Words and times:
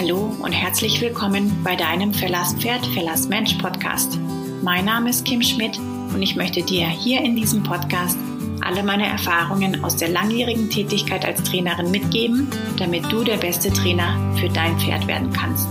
Hallo 0.00 0.34
und 0.40 0.52
herzlich 0.52 0.98
willkommen 1.02 1.62
bei 1.62 1.76
deinem 1.76 2.14
Verlass 2.14 2.54
Pferd, 2.54 2.86
Verlass 2.86 3.28
Mensch 3.28 3.52
Podcast. 3.58 4.18
Mein 4.62 4.86
Name 4.86 5.10
ist 5.10 5.26
Kim 5.26 5.42
Schmidt 5.42 5.78
und 5.78 6.22
ich 6.22 6.36
möchte 6.36 6.62
dir 6.62 6.88
hier 6.88 7.20
in 7.20 7.36
diesem 7.36 7.62
Podcast 7.62 8.16
alle 8.62 8.82
meine 8.82 9.06
Erfahrungen 9.06 9.84
aus 9.84 9.96
der 9.96 10.08
langjährigen 10.08 10.70
Tätigkeit 10.70 11.26
als 11.26 11.42
Trainerin 11.42 11.90
mitgeben, 11.90 12.48
damit 12.78 13.12
du 13.12 13.24
der 13.24 13.36
beste 13.36 13.70
Trainer 13.70 14.18
für 14.40 14.48
dein 14.48 14.78
Pferd 14.80 15.06
werden 15.06 15.34
kannst. 15.34 15.68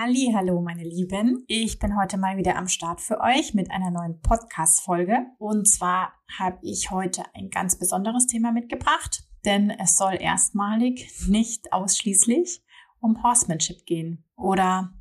Halli, 0.00 0.32
hallo 0.34 0.62
meine 0.62 0.82
Lieben. 0.82 1.44
Ich 1.46 1.78
bin 1.78 1.94
heute 1.94 2.16
mal 2.16 2.38
wieder 2.38 2.56
am 2.56 2.68
Start 2.68 3.02
für 3.02 3.20
euch 3.20 3.52
mit 3.52 3.70
einer 3.70 3.90
neuen 3.90 4.18
Podcast 4.22 4.80
Folge 4.80 5.26
und 5.38 5.68
zwar 5.68 6.14
habe 6.38 6.58
ich 6.62 6.90
heute 6.90 7.22
ein 7.34 7.50
ganz 7.50 7.78
besonderes 7.78 8.26
Thema 8.26 8.50
mitgebracht, 8.50 9.24
denn 9.44 9.68
es 9.68 9.96
soll 9.96 10.16
erstmalig 10.18 11.06
nicht 11.28 11.74
ausschließlich 11.74 12.62
um 13.00 13.22
Horsemanship 13.22 13.84
gehen 13.84 14.24
oder 14.36 14.94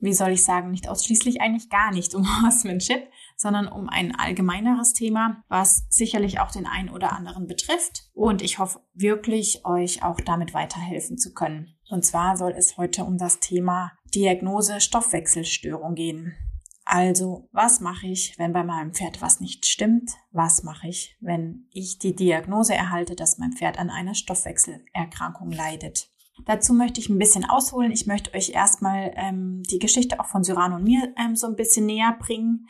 wie 0.00 0.12
soll 0.12 0.30
ich 0.30 0.44
sagen, 0.44 0.70
nicht 0.70 0.88
ausschließlich 0.88 1.40
eigentlich 1.40 1.68
gar 1.68 1.90
nicht 1.90 2.14
um 2.14 2.24
Horsemanship, 2.42 3.08
sondern 3.36 3.66
um 3.66 3.88
ein 3.88 4.14
allgemeineres 4.14 4.92
Thema, 4.92 5.42
was 5.48 5.86
sicherlich 5.90 6.38
auch 6.38 6.52
den 6.52 6.66
einen 6.66 6.90
oder 6.90 7.12
anderen 7.12 7.48
betrifft. 7.48 8.08
Und 8.14 8.40
ich 8.42 8.60
hoffe 8.60 8.80
wirklich, 8.94 9.64
euch 9.64 10.04
auch 10.04 10.20
damit 10.20 10.54
weiterhelfen 10.54 11.18
zu 11.18 11.34
können. 11.34 11.74
Und 11.90 12.04
zwar 12.04 12.36
soll 12.36 12.52
es 12.52 12.76
heute 12.76 13.04
um 13.04 13.18
das 13.18 13.40
Thema 13.40 13.92
Diagnose 14.14 14.80
Stoffwechselstörung 14.80 15.94
gehen. 15.94 16.34
Also, 16.84 17.48
was 17.52 17.80
mache 17.80 18.06
ich, 18.06 18.38
wenn 18.38 18.54
bei 18.54 18.64
meinem 18.64 18.94
Pferd 18.94 19.20
was 19.20 19.40
nicht 19.40 19.66
stimmt? 19.66 20.12
Was 20.32 20.62
mache 20.62 20.88
ich, 20.88 21.18
wenn 21.20 21.66
ich 21.70 21.98
die 21.98 22.16
Diagnose 22.16 22.74
erhalte, 22.74 23.14
dass 23.14 23.36
mein 23.36 23.52
Pferd 23.52 23.78
an 23.78 23.90
einer 23.90 24.14
Stoffwechselerkrankung 24.14 25.50
leidet? 25.50 26.08
Dazu 26.46 26.72
möchte 26.72 27.00
ich 27.00 27.08
ein 27.08 27.18
bisschen 27.18 27.44
ausholen. 27.44 27.92
Ich 27.92 28.06
möchte 28.06 28.32
euch 28.34 28.50
erstmal 28.50 29.12
ähm, 29.16 29.62
die 29.70 29.78
Geschichte 29.78 30.18
auch 30.18 30.26
von 30.26 30.44
Cyrano 30.44 30.76
und 30.76 30.84
mir 30.84 31.12
ähm, 31.18 31.36
so 31.36 31.46
ein 31.46 31.56
bisschen 31.56 31.86
näher 31.86 32.16
bringen. 32.18 32.68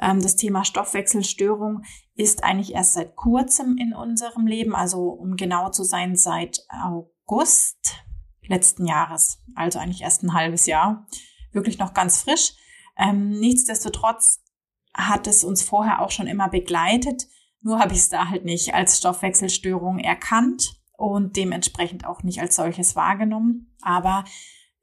Ähm, 0.00 0.20
das 0.20 0.36
Thema 0.36 0.64
Stoffwechselstörung 0.64 1.82
ist 2.16 2.42
eigentlich 2.42 2.74
erst 2.74 2.94
seit 2.94 3.14
kurzem 3.14 3.76
in 3.76 3.94
unserem 3.94 4.46
Leben, 4.46 4.74
also 4.74 5.10
um 5.10 5.36
genau 5.36 5.70
zu 5.70 5.84
sein, 5.84 6.16
seit 6.16 6.66
August 6.70 8.02
letzten 8.50 8.84
Jahres, 8.84 9.38
also 9.54 9.78
eigentlich 9.78 10.02
erst 10.02 10.22
ein 10.22 10.34
halbes 10.34 10.66
Jahr, 10.66 11.06
wirklich 11.52 11.78
noch 11.78 11.94
ganz 11.94 12.22
frisch. 12.22 12.52
Ähm, 12.98 13.30
nichtsdestotrotz 13.30 14.42
hat 14.92 15.26
es 15.26 15.44
uns 15.44 15.62
vorher 15.62 16.02
auch 16.02 16.10
schon 16.10 16.26
immer 16.26 16.48
begleitet, 16.48 17.26
nur 17.62 17.78
habe 17.78 17.92
ich 17.92 18.00
es 18.00 18.08
da 18.08 18.28
halt 18.28 18.44
nicht 18.44 18.74
als 18.74 18.98
Stoffwechselstörung 18.98 19.98
erkannt 19.98 20.80
und 20.96 21.36
dementsprechend 21.36 22.06
auch 22.06 22.22
nicht 22.22 22.40
als 22.40 22.56
solches 22.56 22.96
wahrgenommen. 22.96 23.74
Aber 23.80 24.24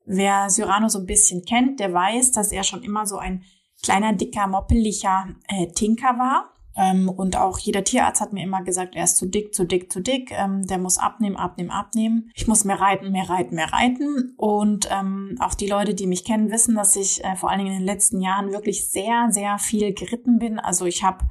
wer 0.06 0.48
Cyrano 0.50 0.88
so 0.88 1.00
ein 1.00 1.06
bisschen 1.06 1.44
kennt, 1.46 1.80
der 1.80 1.94
weiß, 1.94 2.32
dass 2.32 2.52
er 2.52 2.64
schon 2.64 2.84
immer 2.84 3.06
so 3.06 3.18
ein 3.18 3.44
kleiner, 3.84 4.14
dicker, 4.14 4.48
moppeliger 4.48 5.28
äh, 5.48 5.68
Tinker 5.74 6.18
war. 6.18 6.54
Ähm, 6.78 7.10
und 7.10 7.36
auch 7.36 7.58
jeder 7.58 7.84
Tierarzt 7.84 8.22
hat 8.22 8.34
mir 8.34 8.44
immer 8.44 8.64
gesagt, 8.64 8.96
er 8.96 9.06
ist 9.06 9.18
zu 9.18 9.26
dick, 9.26 9.54
zu 9.54 9.66
dick, 9.66 9.92
zu 9.92 10.00
dick. 10.00 10.32
Ähm, 10.32 10.66
der 10.68 10.78
muss 10.78 10.98
abnehmen, 10.98 11.36
abnehmen, 11.36 11.72
abnehmen. 11.72 12.32
Ich 12.36 12.48
muss 12.48 12.66
mehr 12.66 12.80
reiten, 12.80 13.12
mehr 13.12 13.30
reiten, 13.30 13.56
mehr 13.56 13.74
reiten. 13.74 14.36
Und 14.38 14.88
ähm, 14.92 15.38
auch 15.40 15.56
die 15.56 15.68
Leute, 15.68 15.96
die 15.96 16.06
mich 16.06 16.24
kennen, 16.24 16.52
wissen, 16.52 16.76
dass 16.76 16.96
ich 16.96 17.24
äh, 17.24 17.36
vor 17.36 17.50
allen 17.50 17.60
Dingen 17.60 17.72
in 17.74 17.80
den 17.80 17.88
letzten 17.88 18.22
Jahren 18.22 18.52
wirklich 18.52 18.90
sehr, 18.90 19.28
sehr 19.32 19.58
viel 19.58 19.94
geritten 19.94 20.38
bin. 20.38 20.60
Also 20.60 20.86
ich 20.86 21.04
habe 21.04 21.26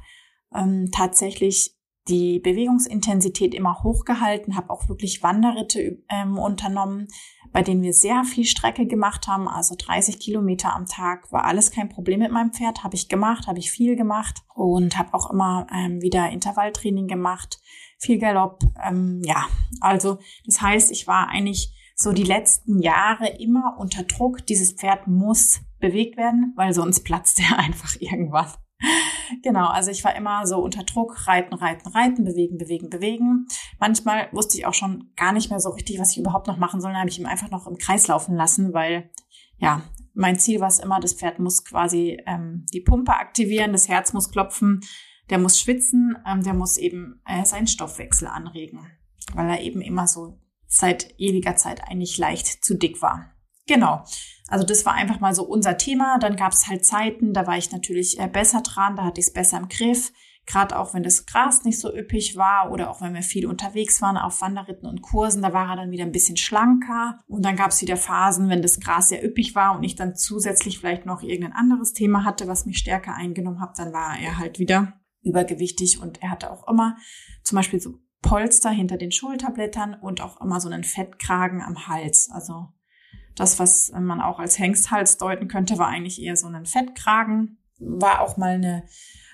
ähm, 0.53 0.89
tatsächlich 0.91 1.77
die 2.09 2.39
Bewegungsintensität 2.39 3.53
immer 3.53 3.83
hochgehalten, 3.83 4.55
habe 4.55 4.69
auch 4.69 4.87
wirklich 4.89 5.23
Wanderritte 5.23 6.03
ähm, 6.09 6.37
unternommen, 6.37 7.07
bei 7.51 7.61
denen 7.61 7.81
wir 7.81 7.93
sehr 7.93 8.23
viel 8.23 8.45
Strecke 8.45 8.85
gemacht 8.85 9.27
haben, 9.27 9.47
also 9.47 9.75
30 9.77 10.19
Kilometer 10.19 10.75
am 10.75 10.85
Tag, 10.85 11.31
war 11.31 11.45
alles 11.45 11.71
kein 11.71 11.89
Problem 11.89 12.19
mit 12.19 12.31
meinem 12.31 12.53
Pferd, 12.53 12.83
habe 12.83 12.95
ich 12.95 13.09
gemacht, 13.09 13.47
habe 13.47 13.59
ich 13.59 13.71
viel 13.71 13.95
gemacht 13.95 14.41
und 14.55 14.97
habe 14.97 15.13
auch 15.13 15.31
immer 15.31 15.67
ähm, 15.73 16.01
wieder 16.01 16.29
Intervalltraining 16.29 17.07
gemacht, 17.07 17.59
viel 17.97 18.19
Galopp, 18.19 18.59
ähm, 18.83 19.21
ja, 19.23 19.47
also 19.81 20.19
das 20.45 20.61
heißt, 20.61 20.91
ich 20.91 21.07
war 21.07 21.29
eigentlich 21.29 21.73
so 21.95 22.13
die 22.13 22.23
letzten 22.23 22.79
Jahre 22.81 23.27
immer 23.39 23.75
unter 23.79 24.03
Druck, 24.03 24.45
dieses 24.45 24.73
Pferd 24.73 25.07
muss 25.07 25.61
bewegt 25.79 26.17
werden, 26.17 26.53
weil 26.55 26.73
sonst 26.73 27.03
platzt 27.03 27.39
er 27.39 27.57
einfach 27.59 27.95
irgendwann. 27.99 28.53
Genau, 29.43 29.67
also 29.67 29.91
ich 29.91 30.03
war 30.03 30.15
immer 30.15 30.45
so 30.47 30.59
unter 30.59 30.83
Druck, 30.83 31.27
reiten, 31.27 31.53
reiten, 31.53 31.87
reiten, 31.89 32.23
bewegen, 32.23 32.57
bewegen, 32.57 32.89
bewegen. 32.89 33.47
Manchmal 33.79 34.29
wusste 34.31 34.57
ich 34.57 34.65
auch 34.65 34.73
schon 34.73 35.11
gar 35.15 35.33
nicht 35.33 35.49
mehr 35.49 35.59
so 35.59 35.69
richtig, 35.69 35.99
was 35.99 36.11
ich 36.11 36.19
überhaupt 36.19 36.47
noch 36.47 36.57
machen 36.57 36.81
soll. 36.81 36.91
Dann 36.91 37.01
habe 37.01 37.09
ich 37.09 37.19
ihn 37.19 37.25
einfach 37.25 37.49
noch 37.49 37.67
im 37.67 37.77
Kreis 37.77 38.07
laufen 38.07 38.35
lassen, 38.35 38.73
weil 38.73 39.09
ja, 39.57 39.83
mein 40.13 40.39
Ziel 40.39 40.59
war 40.59 40.67
es 40.67 40.79
immer, 40.79 40.99
das 40.99 41.13
Pferd 41.13 41.39
muss 41.39 41.63
quasi 41.63 42.21
ähm, 42.25 42.65
die 42.73 42.81
Pumpe 42.81 43.13
aktivieren, 43.13 43.71
das 43.71 43.87
Herz 43.87 44.13
muss 44.13 44.31
klopfen, 44.31 44.81
der 45.29 45.39
muss 45.39 45.59
schwitzen, 45.59 46.17
ähm, 46.25 46.43
der 46.43 46.53
muss 46.53 46.77
eben 46.77 47.21
äh, 47.25 47.45
seinen 47.45 47.67
Stoffwechsel 47.67 48.27
anregen, 48.27 48.87
weil 49.33 49.49
er 49.49 49.61
eben 49.61 49.81
immer 49.81 50.07
so 50.07 50.39
seit 50.67 51.13
ewiger 51.19 51.55
Zeit 51.55 51.83
eigentlich 51.87 52.17
leicht 52.17 52.63
zu 52.63 52.77
dick 52.77 53.01
war. 53.01 53.33
Genau. 53.67 54.03
Also 54.47 54.65
das 54.65 54.85
war 54.85 54.93
einfach 54.93 55.19
mal 55.19 55.35
so 55.35 55.43
unser 55.43 55.77
Thema. 55.77 56.17
Dann 56.19 56.35
gab 56.35 56.53
es 56.53 56.67
halt 56.67 56.85
Zeiten, 56.85 57.33
da 57.33 57.45
war 57.47 57.57
ich 57.57 57.71
natürlich 57.71 58.19
äh, 58.19 58.27
besser 58.27 58.61
dran, 58.61 58.95
da 58.95 59.03
hatte 59.03 59.19
ich 59.19 59.27
es 59.27 59.33
besser 59.33 59.57
im 59.57 59.67
Griff. 59.67 60.11
Gerade 60.45 60.79
auch 60.79 60.93
wenn 60.93 61.03
das 61.03 61.25
Gras 61.25 61.65
nicht 61.65 61.77
so 61.77 61.93
üppig 61.93 62.37
war 62.37 62.71
oder 62.71 62.89
auch 62.89 63.01
wenn 63.01 63.13
wir 63.13 63.21
viel 63.21 63.45
unterwegs 63.45 64.01
waren 64.01 64.15
auf 64.15 64.39
Wanderritten 64.39 64.85
und 64.85 65.01
Kursen, 65.01 65.41
da 65.41 65.51
war 65.51 65.69
er 65.71 65.75
dann 65.75 65.91
wieder 65.91 66.05
ein 66.05 66.13
bisschen 66.13 66.37
schlanker. 66.37 67.19
Und 67.27 67.43
dann 67.43 67.57
gab 67.57 67.71
es 67.71 67.81
wieder 67.81 67.97
Phasen, 67.97 68.47
wenn 68.47 68.61
das 68.61 68.79
Gras 68.79 69.09
sehr 69.09 69.25
üppig 69.25 69.55
war 69.55 69.75
und 69.75 69.83
ich 69.83 69.95
dann 69.95 70.15
zusätzlich 70.15 70.79
vielleicht 70.79 71.05
noch 71.05 71.21
irgendein 71.21 71.51
anderes 71.51 71.91
Thema 71.91 72.23
hatte, 72.23 72.47
was 72.47 72.65
mich 72.65 72.77
stärker 72.77 73.13
eingenommen 73.13 73.59
hat, 73.59 73.77
dann 73.77 73.91
war 73.91 74.17
er 74.17 74.37
halt 74.37 74.57
wieder 74.57 74.93
übergewichtig 75.21 76.01
und 76.01 76.21
er 76.23 76.31
hatte 76.31 76.49
auch 76.49 76.65
immer 76.69 76.95
zum 77.43 77.57
Beispiel 77.57 77.81
so 77.81 77.95
Polster 78.21 78.69
hinter 78.69 78.97
den 78.97 79.11
Schulterblättern 79.11 79.95
und 79.95 80.21
auch 80.21 80.39
immer 80.39 80.61
so 80.61 80.69
einen 80.69 80.85
Fettkragen 80.85 81.61
am 81.61 81.87
Hals. 81.87 82.29
Also 82.31 82.69
das, 83.37 83.59
was 83.59 83.91
man 83.91 84.19
auch 84.19 84.39
als 84.39 84.59
Hengsthals 84.59 85.17
deuten 85.17 85.47
könnte, 85.47 85.77
war 85.77 85.87
eigentlich 85.87 86.21
eher 86.21 86.35
so 86.35 86.47
ein 86.47 86.65
Fettkragen. 86.65 87.59
War 87.79 88.21
auch 88.21 88.37
mal 88.37 88.55
eine 88.55 88.83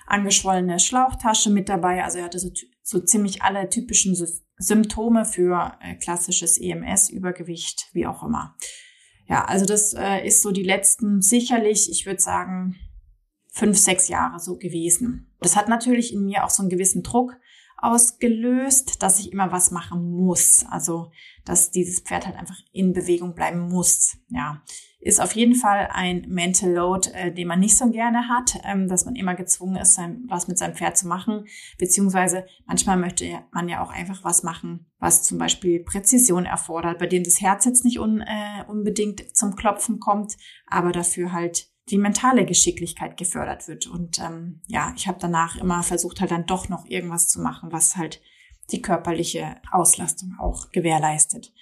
angeschwollene 0.06 0.78
Schlauchtasche 0.78 1.50
mit 1.50 1.68
dabei. 1.68 2.04
Also 2.04 2.18
er 2.18 2.24
hatte 2.24 2.38
so, 2.38 2.50
so 2.82 3.00
ziemlich 3.00 3.42
alle 3.42 3.68
typischen 3.70 4.14
Symptome 4.58 5.24
für 5.24 5.78
äh, 5.80 5.94
klassisches 5.94 6.58
EMS, 6.60 7.08
Übergewicht, 7.08 7.88
wie 7.92 8.06
auch 8.06 8.22
immer. 8.22 8.56
Ja, 9.26 9.46
also 9.46 9.64
das 9.64 9.94
äh, 9.94 10.26
ist 10.26 10.42
so 10.42 10.52
die 10.52 10.62
letzten 10.62 11.22
sicherlich, 11.22 11.90
ich 11.90 12.04
würde 12.04 12.20
sagen, 12.20 12.76
fünf, 13.50 13.78
sechs 13.78 14.08
Jahre 14.08 14.38
so 14.38 14.58
gewesen. 14.58 15.34
Das 15.40 15.56
hat 15.56 15.68
natürlich 15.68 16.12
in 16.12 16.24
mir 16.24 16.44
auch 16.44 16.50
so 16.50 16.62
einen 16.62 16.70
gewissen 16.70 17.02
Druck 17.02 17.36
ausgelöst, 17.84 19.02
dass 19.02 19.20
ich 19.20 19.32
immer 19.32 19.52
was 19.52 19.70
machen 19.70 20.10
muss. 20.10 20.64
Also, 20.70 21.10
dass 21.44 21.70
dieses 21.70 22.00
Pferd 22.00 22.26
halt 22.26 22.36
einfach 22.36 22.56
in 22.72 22.92
Bewegung 22.92 23.34
bleiben 23.34 23.68
muss. 23.68 24.16
Ja, 24.28 24.62
ist 25.04 25.20
auf 25.20 25.32
jeden 25.32 25.54
Fall 25.54 25.90
ein 25.92 26.24
Mental 26.28 26.72
Load, 26.72 27.10
äh, 27.12 27.30
den 27.30 27.46
man 27.46 27.60
nicht 27.60 27.76
so 27.76 27.90
gerne 27.90 28.28
hat, 28.30 28.58
ähm, 28.64 28.88
dass 28.88 29.04
man 29.04 29.16
immer 29.16 29.34
gezwungen 29.34 29.76
ist, 29.76 29.94
sein, 29.94 30.24
was 30.28 30.48
mit 30.48 30.56
seinem 30.56 30.74
Pferd 30.74 30.96
zu 30.96 31.06
machen. 31.06 31.44
Beziehungsweise 31.78 32.46
manchmal 32.64 32.96
möchte 32.96 33.26
man 33.52 33.68
ja 33.68 33.82
auch 33.82 33.90
einfach 33.90 34.24
was 34.24 34.42
machen, 34.42 34.86
was 34.98 35.22
zum 35.22 35.36
Beispiel 35.36 35.80
Präzision 35.80 36.46
erfordert, 36.46 36.98
bei 36.98 37.06
dem 37.06 37.22
das 37.22 37.42
Herz 37.42 37.66
jetzt 37.66 37.84
nicht 37.84 37.98
un, 37.98 38.22
äh, 38.22 38.64
unbedingt 38.66 39.36
zum 39.36 39.56
Klopfen 39.56 40.00
kommt, 40.00 40.38
aber 40.66 40.90
dafür 40.90 41.32
halt 41.32 41.68
die 41.90 41.98
mentale 41.98 42.46
Geschicklichkeit 42.46 43.16
gefördert 43.16 43.68
wird. 43.68 43.86
Und 43.86 44.18
ähm, 44.18 44.60
ja, 44.66 44.92
ich 44.96 45.06
habe 45.06 45.18
danach 45.20 45.56
immer 45.56 45.82
versucht, 45.82 46.20
halt 46.20 46.30
dann 46.30 46.46
doch 46.46 46.68
noch 46.68 46.86
irgendwas 46.86 47.28
zu 47.28 47.40
machen, 47.40 47.72
was 47.72 47.96
halt 47.96 48.20
die 48.70 48.80
körperliche 48.80 49.56
Auslastung 49.70 50.36
auch 50.38 50.70
gewährleistet. 50.70 51.52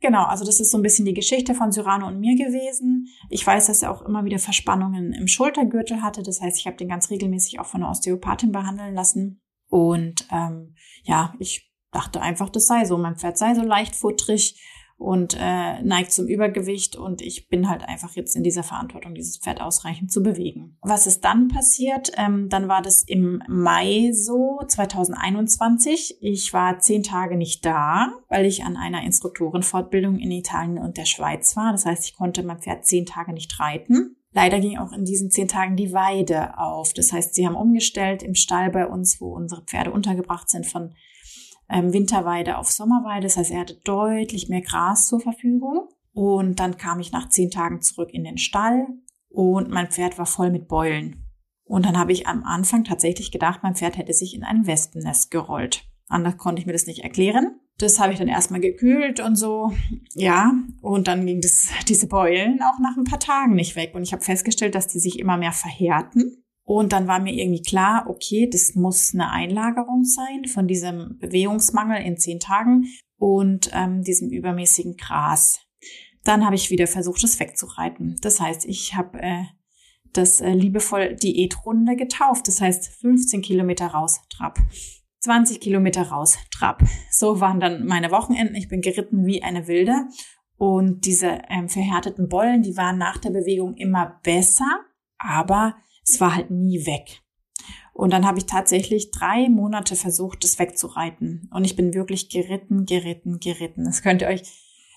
Genau, 0.00 0.24
also 0.24 0.44
das 0.44 0.60
ist 0.60 0.70
so 0.70 0.78
ein 0.78 0.82
bisschen 0.82 1.04
die 1.04 1.14
Geschichte 1.14 1.54
von 1.54 1.72
Cyrano 1.72 2.06
und 2.06 2.20
mir 2.20 2.34
gewesen. 2.36 3.08
Ich 3.28 3.46
weiß, 3.46 3.66
dass 3.66 3.82
er 3.82 3.90
auch 3.90 4.02
immer 4.02 4.24
wieder 4.24 4.38
Verspannungen 4.38 5.12
im 5.12 5.28
Schultergürtel 5.28 6.02
hatte. 6.02 6.22
Das 6.22 6.40
heißt, 6.40 6.58
ich 6.58 6.66
habe 6.66 6.76
den 6.76 6.88
ganz 6.88 7.10
regelmäßig 7.10 7.60
auch 7.60 7.66
von 7.66 7.82
einer 7.82 7.90
Osteopathin 7.90 8.52
behandeln 8.52 8.94
lassen. 8.94 9.40
Und 9.68 10.26
ähm, 10.30 10.74
ja, 11.02 11.34
ich 11.38 11.70
dachte 11.92 12.20
einfach, 12.20 12.50
das 12.50 12.66
sei 12.66 12.84
so. 12.84 12.98
Mein 12.98 13.16
Pferd 13.16 13.38
sei 13.38 13.54
so 13.54 13.62
leichtfutterig 13.62 14.60
und 14.96 15.36
äh, 15.38 15.82
neigt 15.82 16.12
zum 16.12 16.26
Übergewicht 16.26 16.96
und 16.96 17.20
ich 17.20 17.48
bin 17.48 17.68
halt 17.68 17.82
einfach 17.82 18.12
jetzt 18.16 18.34
in 18.34 18.42
dieser 18.42 18.62
Verantwortung, 18.62 19.14
dieses 19.14 19.38
Pferd 19.38 19.60
ausreichend 19.60 20.10
zu 20.10 20.22
bewegen. 20.22 20.78
Was 20.80 21.06
ist 21.06 21.24
dann 21.24 21.48
passiert? 21.48 22.12
Ähm, 22.16 22.48
dann 22.48 22.68
war 22.68 22.80
das 22.80 23.02
im 23.02 23.42
Mai 23.46 24.10
so, 24.12 24.60
2021. 24.66 26.18
Ich 26.20 26.52
war 26.52 26.78
zehn 26.78 27.02
Tage 27.02 27.36
nicht 27.36 27.64
da, 27.66 28.12
weil 28.28 28.46
ich 28.46 28.64
an 28.64 28.76
einer 28.76 29.02
Instruktorenfortbildung 29.02 30.18
in 30.18 30.30
Italien 30.30 30.78
und 30.78 30.96
der 30.96 31.04
Schweiz 31.04 31.56
war. 31.56 31.72
Das 31.72 31.84
heißt, 31.84 32.06
ich 32.06 32.16
konnte 32.16 32.42
mein 32.42 32.60
Pferd 32.60 32.86
zehn 32.86 33.04
Tage 33.04 33.32
nicht 33.32 33.60
reiten. 33.60 34.16
Leider 34.32 34.60
ging 34.60 34.76
auch 34.76 34.92
in 34.92 35.04
diesen 35.04 35.30
zehn 35.30 35.48
Tagen 35.48 35.76
die 35.76 35.92
Weide 35.92 36.58
auf. 36.58 36.92
Das 36.92 37.12
heißt, 37.12 37.34
sie 37.34 37.46
haben 37.46 37.54
umgestellt 37.54 38.22
im 38.22 38.34
Stall 38.34 38.70
bei 38.70 38.86
uns, 38.86 39.20
wo 39.20 39.34
unsere 39.34 39.62
Pferde 39.62 39.90
untergebracht 39.90 40.50
sind, 40.50 40.66
von 40.66 40.94
ähm, 41.68 41.92
Winterweide 41.92 42.58
auf 42.58 42.70
Sommerweide. 42.70 43.24
Das 43.24 43.36
heißt, 43.36 43.50
er 43.50 43.60
hatte 43.60 43.80
deutlich 43.84 44.48
mehr 44.48 44.62
Gras 44.62 45.08
zur 45.08 45.20
Verfügung. 45.20 45.88
Und 46.12 46.60
dann 46.60 46.78
kam 46.78 46.98
ich 46.98 47.12
nach 47.12 47.28
zehn 47.28 47.50
Tagen 47.50 47.82
zurück 47.82 48.08
in 48.12 48.24
den 48.24 48.38
Stall 48.38 48.86
und 49.28 49.68
mein 49.68 49.90
Pferd 49.90 50.16
war 50.16 50.24
voll 50.24 50.50
mit 50.50 50.66
Beulen. 50.66 51.26
Und 51.64 51.84
dann 51.84 51.98
habe 51.98 52.12
ich 52.12 52.26
am 52.26 52.42
Anfang 52.44 52.84
tatsächlich 52.84 53.30
gedacht, 53.30 53.60
mein 53.62 53.74
Pferd 53.74 53.98
hätte 53.98 54.14
sich 54.14 54.34
in 54.34 54.42
ein 54.42 54.66
Wespennest 54.66 55.30
gerollt. 55.30 55.84
Anders 56.08 56.38
konnte 56.38 56.60
ich 56.60 56.66
mir 56.66 56.72
das 56.72 56.86
nicht 56.86 57.00
erklären. 57.00 57.60
Das 57.78 58.00
habe 58.00 58.12
ich 58.12 58.18
dann 58.18 58.28
erstmal 58.28 58.60
gekühlt 58.60 59.20
und 59.20 59.36
so. 59.36 59.72
Ja, 60.14 60.54
und 60.80 61.08
dann 61.08 61.26
ging 61.26 61.42
das, 61.42 61.68
diese 61.88 62.06
Beulen 62.06 62.62
auch 62.62 62.78
nach 62.80 62.96
ein 62.96 63.04
paar 63.04 63.20
Tagen 63.20 63.54
nicht 63.54 63.76
weg. 63.76 63.94
Und 63.94 64.02
ich 64.02 64.12
habe 64.12 64.24
festgestellt, 64.24 64.74
dass 64.74 64.86
die 64.86 65.00
sich 65.00 65.18
immer 65.18 65.36
mehr 65.36 65.52
verhärten. 65.52 66.44
Und 66.66 66.92
dann 66.92 67.06
war 67.06 67.20
mir 67.20 67.32
irgendwie 67.32 67.62
klar, 67.62 68.06
okay, 68.08 68.50
das 68.50 68.74
muss 68.74 69.14
eine 69.14 69.30
Einlagerung 69.30 70.02
sein 70.02 70.46
von 70.46 70.66
diesem 70.66 71.16
Bewegungsmangel 71.18 72.02
in 72.02 72.18
zehn 72.18 72.40
Tagen 72.40 72.86
und 73.18 73.70
ähm, 73.72 74.02
diesem 74.02 74.30
übermäßigen 74.30 74.96
Gras. 74.96 75.60
Dann 76.24 76.44
habe 76.44 76.56
ich 76.56 76.70
wieder 76.70 76.88
versucht, 76.88 77.22
es 77.22 77.38
wegzureiten. 77.38 78.16
Das 78.20 78.40
heißt, 78.40 78.64
ich 78.64 78.96
habe 78.96 79.22
äh, 79.22 79.44
das 80.12 80.40
äh, 80.40 80.50
liebevoll 80.50 81.14
Diätrunde 81.14 81.94
getauft. 81.94 82.48
Das 82.48 82.60
heißt, 82.60 83.00
15 83.00 83.42
Kilometer 83.42 83.86
raus, 83.86 84.20
Trab. 84.28 84.58
20 85.20 85.60
Kilometer 85.60 86.02
raus, 86.02 86.36
Trab. 86.50 86.82
So 87.12 87.40
waren 87.40 87.60
dann 87.60 87.86
meine 87.86 88.10
Wochenenden. 88.10 88.56
Ich 88.56 88.68
bin 88.68 88.80
geritten 88.80 89.24
wie 89.24 89.44
eine 89.44 89.68
Wilde. 89.68 90.08
Und 90.56 91.04
diese 91.04 91.42
ähm, 91.48 91.68
verhärteten 91.68 92.28
Bollen, 92.28 92.62
die 92.62 92.76
waren 92.76 92.98
nach 92.98 93.18
der 93.18 93.30
Bewegung 93.30 93.76
immer 93.76 94.18
besser, 94.24 94.80
aber 95.16 95.76
es 96.06 96.20
war 96.20 96.34
halt 96.34 96.50
nie 96.50 96.86
weg. 96.86 97.22
Und 97.92 98.12
dann 98.12 98.26
habe 98.26 98.38
ich 98.38 98.46
tatsächlich 98.46 99.10
drei 99.10 99.48
Monate 99.48 99.96
versucht, 99.96 100.44
das 100.44 100.58
wegzureiten. 100.58 101.48
Und 101.52 101.64
ich 101.64 101.76
bin 101.76 101.94
wirklich 101.94 102.28
geritten, 102.28 102.84
geritten, 102.84 103.40
geritten. 103.40 103.84
Das 103.84 104.02
könnt 104.02 104.22
ihr 104.22 104.28
euch 104.28 104.42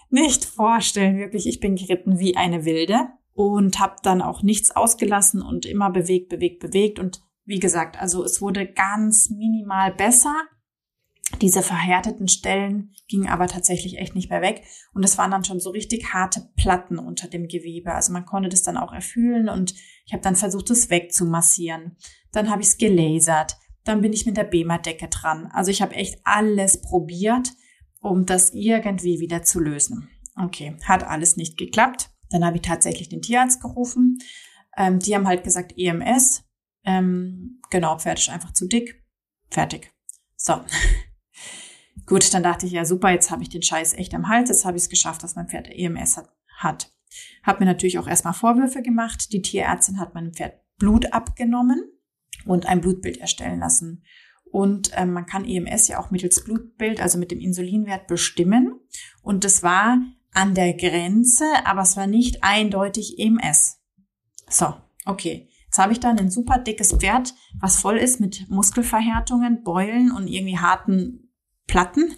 nicht 0.10 0.44
vorstellen, 0.46 1.18
wirklich. 1.18 1.48
Ich 1.48 1.60
bin 1.60 1.76
geritten 1.76 2.20
wie 2.20 2.36
eine 2.36 2.66
Wilde 2.66 3.08
und 3.34 3.80
habe 3.80 3.96
dann 4.04 4.22
auch 4.22 4.44
nichts 4.44 4.72
ausgelassen 4.72 5.42
und 5.42 5.66
immer 5.66 5.90
bewegt, 5.92 6.30
bewegt, 6.30 6.60
bewegt. 6.60 7.00
Und 7.00 7.22
wie 7.46 7.60
gesagt, 7.60 8.00
also 8.00 8.24
es 8.24 8.42
wurde 8.42 8.68
ganz 8.68 9.30
minimal 9.30 9.94
besser. 9.94 10.36
Diese 11.42 11.62
verhärteten 11.62 12.28
Stellen 12.28 12.92
gingen 13.08 13.30
aber 13.30 13.48
tatsächlich 13.48 13.98
echt 13.98 14.16
nicht 14.16 14.30
mehr 14.30 14.42
weg. 14.42 14.64
Und 14.94 15.04
es 15.04 15.18
waren 15.18 15.32
dann 15.32 15.46
schon 15.46 15.60
so 15.60 15.70
richtig 15.70 16.14
harte 16.14 16.50
Platten 16.56 17.00
unter 17.00 17.28
dem 17.28 17.48
Gewebe. 17.48 17.94
Also 17.94 18.12
man 18.12 18.26
konnte 18.26 18.50
das 18.50 18.64
dann 18.64 18.78
auch 18.78 18.94
erfühlen 18.94 19.50
und 19.50 19.74
ich 20.06 20.14
habe 20.14 20.24
dann 20.24 20.36
versucht, 20.36 20.70
es 20.70 20.90
wegzumassieren. 20.90 21.98
Dann 22.32 22.50
habe 22.50 22.62
ich 22.62 22.70
es 22.70 22.78
gelasert. 22.78 23.58
Dann 23.86 24.02
bin 24.02 24.14
ich 24.14 24.26
mit 24.26 24.38
der 24.38 24.44
Bema-Decke 24.44 25.08
dran. 25.08 25.50
Also 25.54 25.72
ich 25.72 25.82
habe 25.82 25.96
echt 25.96 26.20
alles 26.24 26.82
probiert 26.82 27.50
um 28.02 28.26
das 28.26 28.52
irgendwie 28.54 29.20
wieder 29.20 29.44
zu 29.44 29.60
lösen. 29.60 30.10
Okay, 30.36 30.78
hat 30.86 31.04
alles 31.04 31.38
nicht 31.38 31.58
geklappt. 31.58 32.10
Dann 32.30 32.46
habe 32.46 32.58
ich 32.58 32.62
tatsächlich 32.62 33.10
den 33.10 33.22
Tierarzt 33.22 33.62
gerufen. 33.62 34.20
Ähm, 34.78 35.00
die 35.00 35.16
haben 35.16 35.28
halt 35.28 35.44
gesagt 35.44 35.74
EMS. 35.78 36.44
Ähm, 36.86 37.62
genau, 37.70 37.98
Pferd 37.98 38.20
ist 38.20 38.30
einfach 38.30 38.54
zu 38.54 38.68
dick. 38.68 39.04
Fertig. 39.50 39.92
So. 40.36 40.54
Gut, 42.10 42.34
dann 42.34 42.42
dachte 42.42 42.66
ich, 42.66 42.72
ja 42.72 42.86
super, 42.86 43.12
jetzt 43.12 43.30
habe 43.30 43.44
ich 43.44 43.50
den 43.50 43.62
Scheiß 43.62 43.94
echt 43.94 44.16
am 44.16 44.28
Hals. 44.28 44.50
Jetzt 44.50 44.66
habe 44.66 44.76
ich 44.76 44.84
es 44.84 44.90
geschafft, 44.90 45.22
dass 45.22 45.36
mein 45.36 45.48
Pferd 45.48 45.70
EMS 45.70 46.18
hat. 46.18 46.28
hat. 46.58 46.92
Hab 47.44 47.60
mir 47.60 47.68
natürlich 47.68 48.00
auch 48.00 48.08
erstmal 48.08 48.34
Vorwürfe 48.34 48.82
gemacht. 48.82 49.32
Die 49.32 49.44
Tierärztin 49.44 50.00
hat 50.00 50.16
meinem 50.16 50.34
Pferd 50.34 50.60
Blut 50.80 51.14
abgenommen 51.14 51.84
und 52.46 52.66
ein 52.66 52.82
Blutbild 52.82 53.18
erstellen 53.18 53.60
lassen. 53.60 54.04
Und 54.52 54.90
ähm, 54.96 55.14
man 55.14 55.28
kann 55.28 55.46
EMS 55.46 55.88
ja 55.88 56.00
auch 56.00 56.10
mittels 56.10 56.44
Blutbild, 56.44 57.00
also 57.00 57.20
mit 57.20 57.30
dem 57.30 57.40
Insulinwert 57.40 58.08
bestimmen. 58.08 58.80
Und 59.22 59.44
das 59.44 59.62
war 59.62 60.00
an 60.34 60.56
der 60.56 60.74
Grenze, 60.74 61.46
aber 61.64 61.82
es 61.84 61.96
war 61.96 62.08
nicht 62.08 62.44
eindeutig 62.44 63.20
EMS. 63.20 63.82
So, 64.50 64.74
okay. 65.06 65.48
Jetzt 65.66 65.78
habe 65.78 65.94
ich 65.94 66.00
dann 66.00 66.18
ein 66.18 66.32
super 66.32 66.58
dickes 66.58 66.94
Pferd, 66.94 67.36
was 67.60 67.80
voll 67.80 67.98
ist 67.98 68.20
mit 68.20 68.50
Muskelverhärtungen, 68.50 69.64
Beulen 69.64 70.12
und 70.12 70.28
irgendwie 70.28 70.58
harten 70.58 71.29
Platten. 71.70 72.16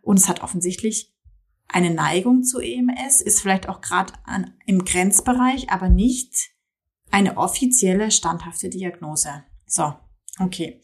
Und 0.00 0.18
es 0.18 0.28
hat 0.28 0.42
offensichtlich 0.42 1.12
eine 1.68 1.90
Neigung 1.90 2.42
zu 2.42 2.60
EMS, 2.60 3.20
ist 3.20 3.40
vielleicht 3.40 3.68
auch 3.68 3.80
gerade 3.80 4.14
im 4.66 4.84
Grenzbereich, 4.84 5.70
aber 5.70 5.88
nicht 5.88 6.50
eine 7.10 7.36
offizielle 7.36 8.10
standhafte 8.10 8.68
Diagnose. 8.68 9.44
So, 9.66 9.94
okay. 10.38 10.80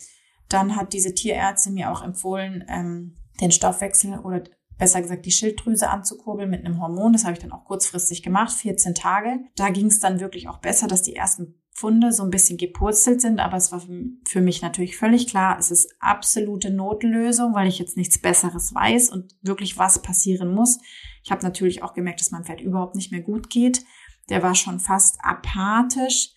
Dann 0.48 0.76
hat 0.76 0.92
diese 0.92 1.14
Tierärztin 1.14 1.74
mir 1.74 1.90
auch 1.90 2.02
empfohlen, 2.02 2.64
ähm, 2.68 3.16
den 3.40 3.52
Stoffwechsel 3.52 4.18
oder 4.18 4.44
besser 4.78 5.02
gesagt 5.02 5.26
die 5.26 5.30
Schilddrüse 5.30 5.90
anzukurbeln 5.90 6.48
mit 6.48 6.64
einem 6.64 6.80
Hormon. 6.80 7.12
Das 7.12 7.24
habe 7.24 7.34
ich 7.34 7.38
dann 7.38 7.52
auch 7.52 7.64
kurzfristig 7.64 8.22
gemacht, 8.22 8.52
14 8.52 8.94
Tage. 8.94 9.40
Da 9.56 9.68
ging 9.68 9.86
es 9.86 10.00
dann 10.00 10.20
wirklich 10.20 10.48
auch 10.48 10.58
besser, 10.58 10.86
dass 10.86 11.02
die 11.02 11.16
ersten 11.16 11.60
Funde 11.78 12.12
so 12.12 12.24
ein 12.24 12.30
bisschen 12.30 12.58
gepurzelt 12.58 13.20
sind, 13.20 13.38
aber 13.38 13.56
es 13.56 13.70
war 13.70 13.80
für 14.26 14.40
mich 14.40 14.62
natürlich 14.62 14.96
völlig 14.96 15.28
klar, 15.28 15.58
es 15.60 15.70
ist 15.70 15.94
absolute 16.00 16.70
Notlösung, 16.70 17.54
weil 17.54 17.68
ich 17.68 17.78
jetzt 17.78 17.96
nichts 17.96 18.18
Besseres 18.18 18.74
weiß 18.74 19.10
und 19.10 19.36
wirklich 19.42 19.78
was 19.78 20.02
passieren 20.02 20.52
muss. 20.52 20.80
Ich 21.22 21.30
habe 21.30 21.44
natürlich 21.44 21.84
auch 21.84 21.94
gemerkt, 21.94 22.20
dass 22.20 22.32
mein 22.32 22.44
Pferd 22.44 22.60
überhaupt 22.60 22.96
nicht 22.96 23.12
mehr 23.12 23.22
gut 23.22 23.48
geht. 23.48 23.84
Der 24.28 24.42
war 24.42 24.56
schon 24.56 24.80
fast 24.80 25.18
apathisch. 25.22 26.30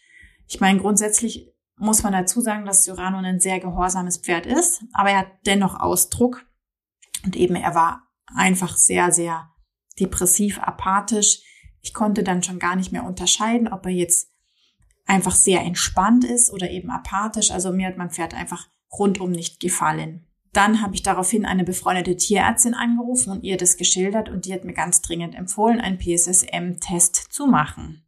Ich 0.47 0.59
meine, 0.59 0.79
grundsätzlich 0.79 1.51
muss 1.75 2.03
man 2.03 2.13
dazu 2.13 2.39
sagen, 2.39 2.65
dass 2.65 2.83
Cyrano 2.83 3.17
ein 3.17 3.39
sehr 3.39 3.59
gehorsames 3.59 4.17
Pferd 4.17 4.45
ist, 4.45 4.83
aber 4.93 5.09
er 5.09 5.19
hat 5.19 5.31
dennoch 5.47 5.79
Ausdruck. 5.79 6.45
Und 7.25 7.35
eben 7.35 7.55
er 7.55 7.73
war 7.73 8.03
einfach 8.35 8.77
sehr, 8.77 9.11
sehr 9.11 9.49
depressiv, 9.99 10.59
apathisch. 10.59 11.41
Ich 11.81 11.95
konnte 11.95 12.23
dann 12.23 12.43
schon 12.43 12.59
gar 12.59 12.75
nicht 12.75 12.91
mehr 12.91 13.05
unterscheiden, 13.05 13.67
ob 13.67 13.87
er 13.87 13.91
jetzt 13.91 14.31
einfach 15.11 15.35
sehr 15.35 15.59
entspannt 15.59 16.23
ist 16.23 16.51
oder 16.53 16.71
eben 16.71 16.89
apathisch. 16.89 17.51
Also 17.51 17.73
mir 17.73 17.87
hat 17.87 17.97
mein 17.97 18.11
Pferd 18.11 18.33
einfach 18.33 18.69
rundum 18.97 19.31
nicht 19.31 19.59
gefallen. 19.59 20.25
Dann 20.53 20.81
habe 20.81 20.95
ich 20.95 21.03
daraufhin 21.03 21.45
eine 21.45 21.65
befreundete 21.65 22.15
Tierärztin 22.15 22.73
angerufen 22.73 23.31
und 23.31 23.43
ihr 23.43 23.57
das 23.57 23.75
geschildert 23.75 24.29
und 24.29 24.45
die 24.45 24.53
hat 24.53 24.63
mir 24.63 24.73
ganz 24.73 25.01
dringend 25.01 25.35
empfohlen, 25.35 25.81
einen 25.81 25.97
PSSM-Test 25.97 27.27
zu 27.29 27.45
machen. 27.45 28.07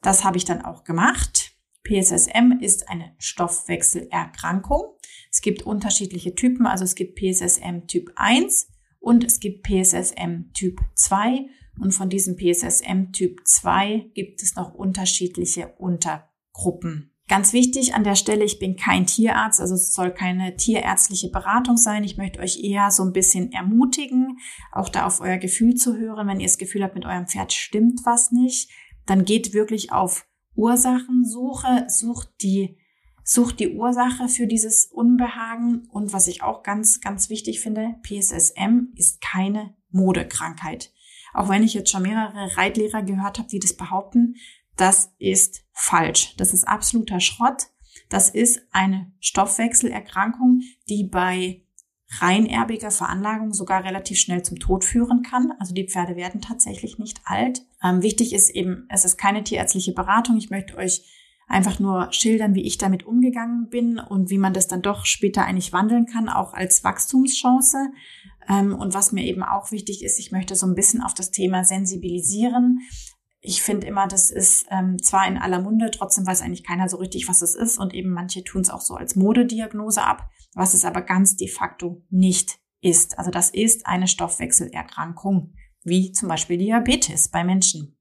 Das 0.00 0.24
habe 0.24 0.36
ich 0.36 0.44
dann 0.44 0.64
auch 0.64 0.84
gemacht. 0.84 1.52
PSSM 1.84 2.58
ist 2.60 2.88
eine 2.88 3.14
Stoffwechselerkrankung. 3.18 4.82
Es 5.30 5.40
gibt 5.40 5.62
unterschiedliche 5.62 6.36
Typen, 6.36 6.66
also 6.66 6.84
es 6.84 6.94
gibt 6.94 7.18
PSSM 7.18 7.88
Typ 7.88 8.12
1 8.14 8.68
und 9.00 9.24
es 9.24 9.40
gibt 9.40 9.66
PSSM 9.66 10.52
Typ 10.54 10.80
2 10.94 11.46
und 11.78 11.92
von 11.92 12.08
diesem 12.08 12.36
PSSM 12.36 13.12
Typ 13.12 13.40
2 13.44 14.10
gibt 14.14 14.42
es 14.42 14.56
noch 14.56 14.74
unterschiedliche 14.74 15.68
Untergruppen. 15.78 17.12
Ganz 17.28 17.52
wichtig 17.52 17.94
an 17.94 18.04
der 18.04 18.14
Stelle, 18.14 18.44
ich 18.44 18.58
bin 18.58 18.76
kein 18.76 19.06
Tierarzt, 19.06 19.60
also 19.60 19.74
es 19.74 19.94
soll 19.94 20.12
keine 20.12 20.56
tierärztliche 20.56 21.30
Beratung 21.30 21.78
sein. 21.78 22.04
Ich 22.04 22.18
möchte 22.18 22.40
euch 22.40 22.62
eher 22.62 22.90
so 22.90 23.02
ein 23.04 23.12
bisschen 23.12 23.52
ermutigen, 23.52 24.38
auch 24.70 24.88
da 24.88 25.06
auf 25.06 25.20
euer 25.20 25.38
Gefühl 25.38 25.74
zu 25.74 25.96
hören. 25.96 26.28
Wenn 26.28 26.40
ihr 26.40 26.46
das 26.46 26.58
Gefühl 26.58 26.82
habt, 26.82 26.94
mit 26.94 27.06
eurem 27.06 27.28
Pferd 27.28 27.52
stimmt 27.52 28.00
was 28.04 28.32
nicht, 28.32 28.70
dann 29.06 29.24
geht 29.24 29.54
wirklich 29.54 29.92
auf 29.92 30.26
Ursachensuche, 30.56 31.86
sucht 31.88 32.28
die, 32.42 32.76
sucht 33.24 33.60
die 33.60 33.76
Ursache 33.76 34.28
für 34.28 34.46
dieses 34.46 34.86
Unbehagen. 34.86 35.88
Und 35.90 36.12
was 36.12 36.26
ich 36.26 36.42
auch 36.42 36.62
ganz, 36.62 37.00
ganz 37.00 37.30
wichtig 37.30 37.60
finde, 37.60 37.94
PSSM 38.02 38.92
ist 38.96 39.22
keine 39.22 39.74
Modekrankheit. 39.90 40.92
Auch 41.32 41.48
wenn 41.48 41.62
ich 41.62 41.74
jetzt 41.74 41.90
schon 41.90 42.02
mehrere 42.02 42.56
Reitlehrer 42.56 43.02
gehört 43.02 43.38
habe, 43.38 43.48
die 43.48 43.58
das 43.58 43.74
behaupten, 43.74 44.36
das 44.76 45.12
ist 45.18 45.64
falsch. 45.72 46.34
Das 46.36 46.52
ist 46.52 46.66
absoluter 46.66 47.20
Schrott. 47.20 47.68
Das 48.08 48.30
ist 48.30 48.60
eine 48.72 49.12
Stoffwechselerkrankung, 49.20 50.62
die 50.88 51.04
bei 51.04 51.62
reinerbiger 52.20 52.90
Veranlagung 52.90 53.52
sogar 53.54 53.84
relativ 53.84 54.18
schnell 54.18 54.42
zum 54.42 54.58
Tod 54.58 54.84
führen 54.84 55.22
kann. 55.22 55.52
Also 55.58 55.72
die 55.74 55.88
Pferde 55.88 56.16
werden 56.16 56.42
tatsächlich 56.42 56.98
nicht 56.98 57.20
alt. 57.24 57.62
Ähm, 57.82 58.02
wichtig 58.02 58.34
ist 58.34 58.50
eben, 58.50 58.86
es 58.90 59.04
ist 59.04 59.16
keine 59.16 59.44
tierärztliche 59.44 59.92
Beratung. 59.92 60.36
Ich 60.36 60.50
möchte 60.50 60.76
euch 60.76 61.04
einfach 61.48 61.78
nur 61.78 62.12
schildern, 62.12 62.54
wie 62.54 62.66
ich 62.66 62.78
damit 62.78 63.04
umgegangen 63.04 63.68
bin 63.68 63.98
und 63.98 64.30
wie 64.30 64.38
man 64.38 64.54
das 64.54 64.68
dann 64.68 64.82
doch 64.82 65.04
später 65.04 65.44
eigentlich 65.44 65.72
wandeln 65.72 66.06
kann, 66.06 66.28
auch 66.28 66.54
als 66.54 66.84
Wachstumschance. 66.84 67.92
Ähm, 68.48 68.74
und 68.74 68.94
was 68.94 69.12
mir 69.12 69.24
eben 69.24 69.42
auch 69.42 69.70
wichtig 69.70 70.02
ist, 70.04 70.18
ich 70.18 70.32
möchte 70.32 70.54
so 70.54 70.66
ein 70.66 70.74
bisschen 70.74 71.02
auf 71.02 71.14
das 71.14 71.30
Thema 71.30 71.64
sensibilisieren. 71.64 72.80
Ich 73.40 73.62
finde 73.62 73.86
immer, 73.86 74.06
das 74.06 74.30
ist 74.30 74.66
ähm, 74.70 75.02
zwar 75.02 75.26
in 75.26 75.36
aller 75.36 75.60
Munde, 75.60 75.90
trotzdem 75.90 76.26
weiß 76.26 76.42
eigentlich 76.42 76.64
keiner 76.64 76.88
so 76.88 76.96
richtig, 76.96 77.28
was 77.28 77.42
es 77.42 77.54
ist. 77.54 77.78
Und 77.78 77.92
eben 77.94 78.10
manche 78.10 78.44
tun 78.44 78.62
es 78.62 78.70
auch 78.70 78.80
so 78.80 78.94
als 78.94 79.16
Modediagnose 79.16 80.02
ab 80.02 80.28
was 80.54 80.74
es 80.74 80.84
aber 80.84 81.02
ganz 81.02 81.36
de 81.36 81.48
facto 81.48 82.02
nicht 82.10 82.58
ist. 82.80 83.18
Also 83.18 83.30
das 83.30 83.50
ist 83.50 83.86
eine 83.86 84.08
Stoffwechselerkrankung, 84.08 85.54
wie 85.82 86.12
zum 86.12 86.28
Beispiel 86.28 86.58
Diabetes 86.58 87.28
bei 87.28 87.44
Menschen. 87.44 87.98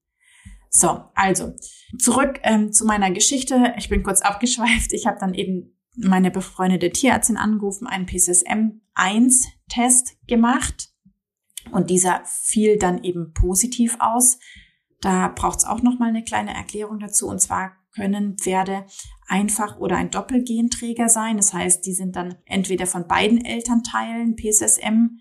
So, 0.70 1.04
also 1.16 1.54
zurück 2.00 2.40
ähm, 2.44 2.72
zu 2.72 2.86
meiner 2.86 3.12
Geschichte. 3.12 3.74
Ich 3.78 3.90
bin 3.90 4.04
kurz 4.04 4.22
abgeschweift. 4.22 4.94
Ich 4.94 5.06
habe 5.06 5.20
dann 5.20 5.34
eben 5.34 5.78
meine 5.96 6.32
befreundete 6.32 6.90
Tierärztin 6.90 7.38
angerufen, 7.38 7.88
einen 7.88 8.06
PCSM-1-Test 8.06 10.18
gemacht 10.28 10.90
und 11.72 11.90
dieser 11.90 12.22
fiel 12.26 12.78
dann 12.78 13.04
eben 13.04 13.34
positiv 13.34 13.98
aus. 14.00 14.40
Da 15.02 15.28
braucht 15.28 15.60
es 15.60 15.66
auch 15.66 15.82
noch 15.82 16.00
mal 16.00 16.10
eine 16.10 16.24
kleine 16.24 16.54
Erklärung 16.54 17.00
dazu. 17.00 17.28
Und 17.28 17.42
zwar 17.42 17.74
können 17.94 18.38
Pferde 18.38 18.86
einfach 19.28 19.78
oder 19.78 19.98
ein 19.98 20.12
Doppelgenträger 20.12 21.10
sein. 21.10 21.38
Das 21.38 21.54
heißt, 21.54 21.86
die 21.86 21.94
sind 21.94 22.16
dann 22.16 22.36
entweder 22.46 22.88
von 22.88 23.08
beiden 23.08 23.44
Elternteilen 23.44 24.36
PSSM, 24.36 25.20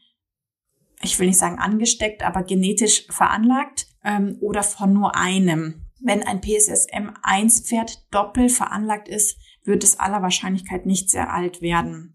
ich 1.02 1.18
will 1.18 1.28
nicht 1.28 1.38
sagen 1.38 1.58
angesteckt, 1.58 2.22
aber 2.22 2.42
genetisch 2.42 3.06
veranlagt 3.08 3.86
ähm, 4.04 4.36
oder 4.40 4.62
von 4.62 4.92
nur 4.92 5.16
einem. 5.16 5.86
Wenn 6.02 6.22
ein 6.22 6.40
PSSM-1-Pferd 6.40 8.06
doppelt 8.10 8.52
veranlagt 8.52 9.08
ist, 9.08 9.38
wird 9.64 9.84
es 9.84 9.98
aller 9.98 10.22
Wahrscheinlichkeit 10.22 10.86
nicht 10.86 11.10
sehr 11.10 11.32
alt 11.32 11.62
werden. 11.62 12.14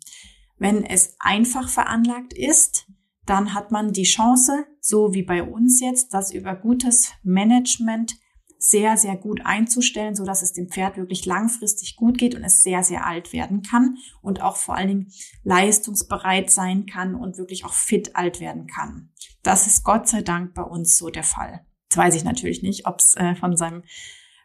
Wenn 0.58 0.84
es 0.84 1.16
einfach 1.20 1.70
veranlagt 1.70 2.34
ist, 2.34 2.88
dann 3.26 3.54
hat 3.54 3.72
man 3.72 3.92
die 3.92 4.04
Chance, 4.04 4.66
so 4.80 5.14
wie 5.14 5.24
bei 5.24 5.44
uns 5.44 5.82
jetzt, 5.82 6.14
das 6.14 6.32
über 6.32 6.56
gutes 6.56 7.12
Management 7.24 8.18
sehr, 8.58 8.98
sehr 8.98 9.16
gut 9.16 9.42
einzustellen, 9.44 10.16
so 10.16 10.26
dass 10.26 10.42
es 10.42 10.54
dem 10.54 10.70
Pferd 10.70 10.98
wirklich 10.98 11.26
langfristig 11.26 11.96
gut 11.96 12.18
geht 12.18 12.36
und 12.36 12.44
es 12.44 12.64
sehr, 12.64 12.84
sehr 12.84 13.06
alt 13.06 13.34
werden 13.34 13.62
kann 13.62 13.98
und 14.22 14.42
auch 14.42 14.56
vor 14.56 14.76
allen 14.76 14.88
Dingen 14.88 15.12
leistungsbereit 15.44 16.50
sein 16.50 16.86
kann 16.86 17.16
und 17.16 17.38
wirklich 17.38 17.66
auch 17.66 17.74
fit 17.74 18.16
alt 18.16 18.40
werden 18.40 18.68
kann. 18.68 19.12
Das 19.44 19.68
ist 19.68 19.84
Gott 19.84 20.08
sei 20.08 20.22
Dank 20.22 20.54
bei 20.54 20.64
uns 20.64 20.98
so 20.98 21.10
der 21.10 21.24
Fall. 21.24 21.66
Jetzt 21.84 21.98
weiß 21.98 22.16
ich 22.16 22.24
natürlich 22.24 22.64
nicht, 22.64 22.88
ob 22.88 23.00
es 23.00 23.16
äh, 23.16 23.36
von 23.36 23.56
seinem 23.56 23.84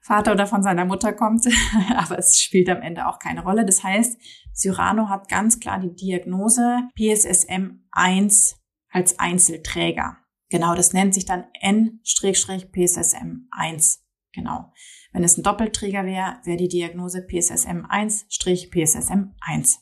Vater 0.02 0.32
oder 0.32 0.46
von 0.46 0.62
seiner 0.62 0.86
Mutter 0.86 1.12
kommt, 1.12 1.46
aber 1.96 2.18
es 2.18 2.40
spielt 2.40 2.68
am 2.68 2.82
Ende 2.82 3.06
auch 3.06 3.18
keine 3.18 3.42
Rolle. 3.42 3.66
Das 3.66 3.84
heißt, 3.84 4.18
Cyrano 4.54 5.08
hat 5.08 5.28
ganz 5.28 5.60
klar 5.60 5.78
die 5.78 5.94
Diagnose 5.94 6.88
PSSM 6.96 7.84
1 7.92 8.56
als 8.90 9.18
Einzelträger. 9.18 10.16
Genau, 10.48 10.74
das 10.74 10.92
nennt 10.92 11.14
sich 11.14 11.24
dann 11.26 11.44
N-PSSM1. 11.60 13.98
Genau. 14.32 14.72
Wenn 15.12 15.24
es 15.24 15.36
ein 15.36 15.42
Doppelträger 15.42 16.04
wäre, 16.04 16.38
wäre 16.44 16.56
die 16.56 16.68
Diagnose 16.68 17.18
PSSM1-PSSM1. 17.20 19.78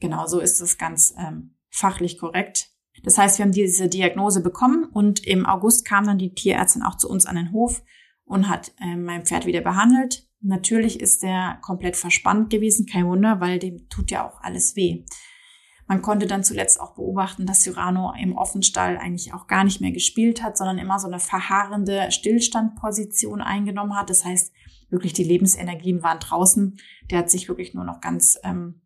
Genau, 0.00 0.26
so 0.26 0.40
ist 0.40 0.60
es 0.60 0.76
ganz 0.78 1.14
ähm, 1.18 1.56
fachlich 1.70 2.18
korrekt. 2.18 2.68
Das 3.02 3.16
heißt, 3.18 3.38
wir 3.38 3.44
haben 3.44 3.52
diese 3.52 3.88
Diagnose 3.88 4.42
bekommen 4.42 4.84
und 4.84 5.26
im 5.26 5.46
August 5.46 5.86
kam 5.86 6.06
dann 6.06 6.18
die 6.18 6.34
Tierärztin 6.34 6.82
auch 6.82 6.96
zu 6.96 7.08
uns 7.08 7.26
an 7.26 7.36
den 7.36 7.52
Hof 7.52 7.82
und 8.24 8.48
hat 8.48 8.72
äh, 8.80 8.96
mein 8.96 9.24
Pferd 9.24 9.46
wieder 9.46 9.60
behandelt. 9.60 10.28
Natürlich 10.40 11.00
ist 11.00 11.22
der 11.22 11.58
komplett 11.62 11.96
verspannt 11.96 12.50
gewesen, 12.50 12.86
kein 12.86 13.06
Wunder, 13.06 13.40
weil 13.40 13.58
dem 13.58 13.88
tut 13.88 14.10
ja 14.10 14.26
auch 14.26 14.40
alles 14.40 14.74
weh. 14.76 15.04
Man 15.86 16.00
konnte 16.00 16.26
dann 16.26 16.44
zuletzt 16.44 16.80
auch 16.80 16.94
beobachten, 16.94 17.44
dass 17.44 17.62
Cyrano 17.62 18.14
im 18.18 18.36
Offenstall 18.36 18.96
eigentlich 18.96 19.34
auch 19.34 19.46
gar 19.46 19.64
nicht 19.64 19.80
mehr 19.80 19.92
gespielt 19.92 20.42
hat, 20.42 20.56
sondern 20.56 20.78
immer 20.78 20.98
so 20.98 21.06
eine 21.06 21.18
verharrende 21.18 22.10
Stillstandposition 22.10 23.42
eingenommen 23.42 23.96
hat. 23.96 24.08
Das 24.08 24.24
heißt, 24.24 24.52
wirklich 24.88 25.12
die 25.12 25.24
Lebensenergien 25.24 26.02
waren 26.02 26.18
draußen. 26.18 26.78
Der 27.10 27.18
hat 27.18 27.30
sich 27.30 27.48
wirklich 27.48 27.74
nur 27.74 27.84
noch 27.84 28.00
ganz 28.00 28.38
ähm, 28.42 28.80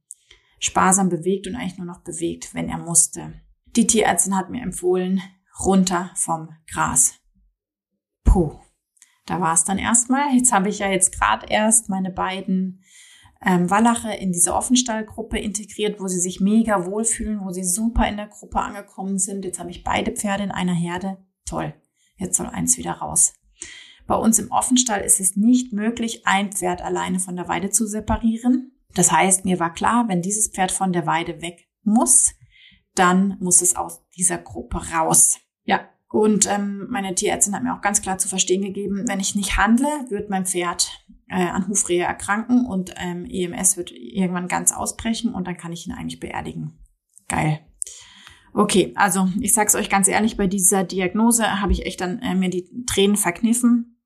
sparsam 0.59 1.09
bewegt 1.09 1.47
und 1.47 1.55
eigentlich 1.55 1.79
nur 1.79 1.87
noch 1.87 2.01
bewegt, 2.01 2.55
wenn 2.55 2.69
er 2.69 2.79
musste. 2.79 3.35
Die 3.77 3.87
Tierärztin 3.87 4.37
hat 4.37 4.51
mir 4.51 4.63
empfohlen, 4.63 5.23
runter 5.65 6.11
vom 6.15 6.49
Gras. 6.71 7.15
Puh, 8.25 8.59
da 9.27 9.41
war 9.41 9.55
es 9.55 9.65
dann 9.65 9.79
erstmal. 9.79 10.35
Jetzt 10.35 10.53
habe 10.53 10.69
ich 10.69 10.79
ja 10.79 10.89
jetzt 10.89 11.13
gerade 11.19 11.47
erst 11.49 11.89
meine 11.89 12.11
beiden 12.11 12.83
ähm, 13.45 13.69
Wallache 13.69 14.13
in 14.13 14.33
diese 14.33 14.55
Offenstallgruppe 14.55 15.39
integriert, 15.39 16.01
wo 16.01 16.07
sie 16.07 16.21
sich 16.21 16.41
mega 16.41 16.87
wohlfühlen, 16.87 17.45
wo 17.45 17.51
sie 17.51 17.65
super 17.65 18.09
in 18.09 18.17
der 18.17 18.29
Gruppe 18.29 18.61
angekommen 18.61 19.19
sind. 19.19 19.45
Jetzt 19.45 19.59
habe 19.59 19.71
ich 19.71 19.85
beide 19.85 20.13
Pferde 20.13 20.45
in 20.45 20.51
einer 20.51 20.75
Herde. 20.75 21.19
Toll. 21.45 21.75
Jetzt 22.17 22.37
soll 22.37 22.47
eins 22.47 22.79
wieder 22.79 22.93
raus. 22.93 23.35
Bei 24.07 24.15
uns 24.15 24.39
im 24.39 24.51
Offenstall 24.51 25.01
ist 25.01 25.21
es 25.21 25.37
nicht 25.37 25.73
möglich, 25.73 26.27
ein 26.27 26.53
Pferd 26.53 26.81
alleine 26.81 27.19
von 27.19 27.37
der 27.37 27.49
Weide 27.49 27.71
zu 27.71 27.87
separieren. 27.87 28.73
Das 28.95 29.11
heißt, 29.11 29.45
mir 29.45 29.59
war 29.59 29.75
klar, 29.75 30.09
wenn 30.09 30.23
dieses 30.23 30.49
Pferd 30.49 30.71
von 30.71 30.93
der 30.93 31.07
Weide 31.07 31.43
weg 31.43 31.69
muss, 31.83 32.33
dann 32.95 33.37
muss 33.41 33.61
es 33.63 33.77
aus 33.77 34.01
dieser 34.17 34.39
Gruppe 34.39 34.81
raus. 34.93 35.39
Ja, 35.65 35.89
und 36.09 36.49
ähm, 36.49 36.87
meine 36.89 37.15
Tierärztin 37.15 37.55
hat 37.55 37.63
mir 37.63 37.75
auch 37.75 37.83
ganz 37.83 38.01
klar 38.01 38.19
zu 38.19 38.29
verstehen 38.29 38.63
gegeben, 38.63 39.05
wenn 39.09 39.21
ich 39.21 39.35
nicht 39.35 39.57
handle, 39.57 39.89
wird 40.09 40.31
mein 40.31 40.47
Pferd 40.47 40.91
äh, 41.29 41.47
an 41.47 41.67
Hufrehe 41.67 42.05
erkranken 42.05 42.65
und 42.65 42.95
ähm, 42.97 43.27
EMS 43.29 43.77
wird 43.77 43.91
irgendwann 43.93 44.49
ganz 44.49 44.73
ausbrechen 44.73 45.35
und 45.35 45.47
dann 45.47 45.57
kann 45.57 45.73
ich 45.73 45.87
ihn 45.87 45.93
eigentlich 45.93 46.21
beerdigen. 46.21 46.79
Geil. 47.29 47.61
Okay, 48.53 48.93
also 48.95 49.29
ich 49.41 49.53
sag's 49.53 49.75
euch 49.75 49.91
ganz 49.91 50.09
ehrlich, 50.09 50.37
bei 50.37 50.47
dieser 50.47 50.85
Diagnose 50.85 51.61
habe 51.61 51.73
ich 51.73 51.85
echt 51.85 52.01
dann 52.01 52.21
äh, 52.21 52.35
mir 52.35 52.49
die 52.49 52.85
Tränen 52.87 53.17
verkniffen. 53.17 54.01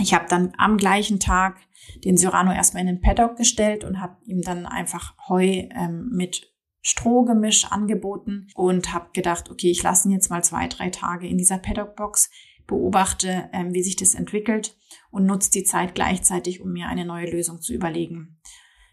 Ich 0.00 0.12
habe 0.12 0.26
dann 0.28 0.52
am 0.58 0.76
gleichen 0.76 1.20
Tag 1.20 1.56
den 2.04 2.18
Cyrano 2.18 2.52
erstmal 2.52 2.82
in 2.82 2.88
den 2.88 3.00
Paddock 3.00 3.36
gestellt 3.36 3.84
und 3.84 4.00
habe 4.00 4.18
ihm 4.26 4.42
dann 4.42 4.66
einfach 4.66 5.14
Heu 5.28 5.44
ähm, 5.44 6.10
mit 6.12 6.52
Strohgemisch 6.88 7.64
angeboten 7.72 8.46
und 8.54 8.94
habe 8.94 9.10
gedacht, 9.12 9.50
okay, 9.50 9.72
ich 9.72 9.82
lasse 9.82 10.06
ihn 10.06 10.12
jetzt 10.12 10.30
mal 10.30 10.44
zwei, 10.44 10.68
drei 10.68 10.90
Tage 10.90 11.26
in 11.26 11.36
dieser 11.36 11.58
Paddock-Box, 11.58 12.30
beobachte, 12.68 13.50
ähm, 13.52 13.74
wie 13.74 13.82
sich 13.82 13.96
das 13.96 14.14
entwickelt 14.14 14.78
und 15.10 15.26
nutze 15.26 15.50
die 15.50 15.64
Zeit 15.64 15.96
gleichzeitig, 15.96 16.60
um 16.60 16.70
mir 16.70 16.86
eine 16.86 17.04
neue 17.04 17.28
Lösung 17.28 17.60
zu 17.60 17.74
überlegen. 17.74 18.40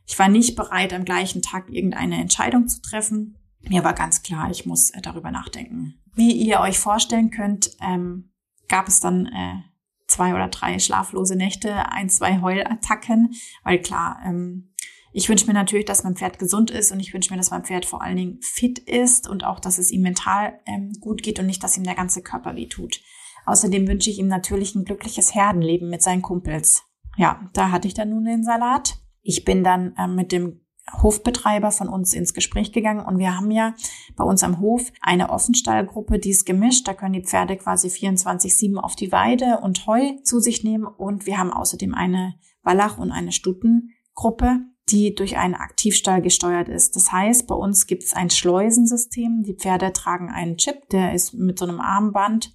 Ich 0.08 0.18
war 0.18 0.28
nicht 0.28 0.56
bereit, 0.56 0.92
am 0.92 1.06
gleichen 1.06 1.44
Tag 1.44 1.70
irgendeine 1.70 2.20
Entscheidung 2.20 2.68
zu 2.68 2.82
treffen. 2.82 3.38
Mir 3.62 3.84
war 3.84 3.94
ganz 3.94 4.24
klar, 4.24 4.50
ich 4.50 4.66
muss 4.66 4.90
äh, 4.90 5.02
darüber 5.02 5.30
nachdenken. 5.30 6.02
Wie 6.16 6.32
ihr 6.32 6.62
euch 6.62 6.80
vorstellen 6.80 7.30
könnt, 7.30 7.78
ähm, 7.80 8.32
gab 8.70 8.88
es 8.88 9.02
dann 9.02 9.28
äh, 9.28 9.62
zwei 10.08 10.34
oder 10.34 10.48
drei 10.48 10.80
schlaflose 10.80 11.36
Nächte, 11.36 11.92
ein, 11.92 12.10
zwei 12.10 12.42
Heulattacken, 12.42 13.36
weil 13.64 13.80
klar, 13.84 14.20
ähm, 14.26 14.74
ich 15.14 15.30
wünsche 15.30 15.46
mir 15.46 15.54
natürlich, 15.54 15.86
dass 15.86 16.04
mein 16.04 16.16
Pferd 16.16 16.40
gesund 16.40 16.72
ist 16.72 16.92
und 16.92 17.00
ich 17.00 17.14
wünsche 17.14 17.32
mir, 17.32 17.38
dass 17.38 17.52
mein 17.52 17.64
Pferd 17.64 17.86
vor 17.86 18.02
allen 18.02 18.18
Dingen 18.18 18.40
fit 18.42 18.80
ist 18.80 19.30
und 19.30 19.46
auch, 19.46 19.60
dass 19.60 19.78
es 19.78 19.92
ihm 19.92 20.02
mental 20.02 20.60
ähm, 20.66 20.92
gut 21.00 21.22
geht 21.22 21.40
und 21.40 21.46
nicht, 21.46 21.64
dass 21.64 21.78
ihm 21.78 21.84
der 21.84 21.96
ganze 21.96 22.24
Körper 22.24 22.56
weh 22.56 22.68
tut. 22.68 23.00
Außerdem 23.46 23.88
wünsche 23.88 24.10
ich 24.10 24.18
ihm 24.18 24.28
natürlich 24.28 24.74
ein 24.74 24.86
glückliches 24.86 25.36
Herdenleben 25.36 25.90
mit 25.90 26.02
seinen 26.02 26.24
Kumpels. 26.24 26.84
Ja, 27.16 27.48
da 27.54 27.72
hatte 27.72 27.88
ich 27.88 27.94
dann 27.94 28.10
nun 28.10 28.26
den 28.26 28.44
Salat. 28.44 28.98
Ich 29.22 29.46
bin 29.46 29.64
dann 29.64 29.94
ähm, 30.00 30.16
mit 30.16 30.32
dem 30.32 30.62
Hofbetreiber 31.02 31.72
von 31.72 31.88
uns 31.88 32.14
ins 32.14 32.34
Gespräch 32.34 32.72
gegangen 32.72 33.06
und 33.06 33.18
wir 33.20 33.38
haben 33.38 33.52
ja 33.52 33.74
bei 34.16 34.24
uns 34.24 34.44
am 34.44 34.60
Hof 34.60 34.92
eine 35.00 35.30
Offenstallgruppe, 35.30 36.20
die 36.20 36.32
ist 36.32 36.46
gemischt. 36.46 36.88
Da 36.88 36.94
können 36.94 37.14
die 37.14 37.24
Pferde 37.24 37.56
quasi 37.56 37.88
24-7 37.88 38.78
auf 38.78 38.96
die 38.96 39.12
Weide 39.12 39.60
und 39.62 39.86
Heu 39.86 40.02
zu 40.24 40.40
sich 40.40 40.64
nehmen 40.64 40.86
und 40.86 41.26
wir 41.26 41.38
haben 41.38 41.54
außerdem 41.54 41.94
eine 41.94 42.36
Wallach- 42.64 42.98
und 42.98 43.12
eine 43.12 43.32
Stuttengruppe 43.32 44.62
die 44.90 45.16
durch 45.16 45.38
einen 45.38 45.56
Aktivstall 45.56 46.22
gesteuert 46.22 46.68
ist. 46.68 46.96
Das 46.96 47.12
heißt, 47.12 47.48
bei 47.48 47.56
uns 47.56 47.88
gibt 47.88 48.04
es 48.04 48.14
ein 48.14 48.30
Schleusensystem. 48.30 49.44
Die 49.44 49.56
Pferde 49.56 49.94
tragen 49.94 50.30
einen 50.30 50.58
Chip, 50.58 50.90
der 50.90 51.14
ist 51.14 51.34
mit 51.34 51.58
so 51.58 51.66
einem 51.66 51.80
Armband 51.80 52.54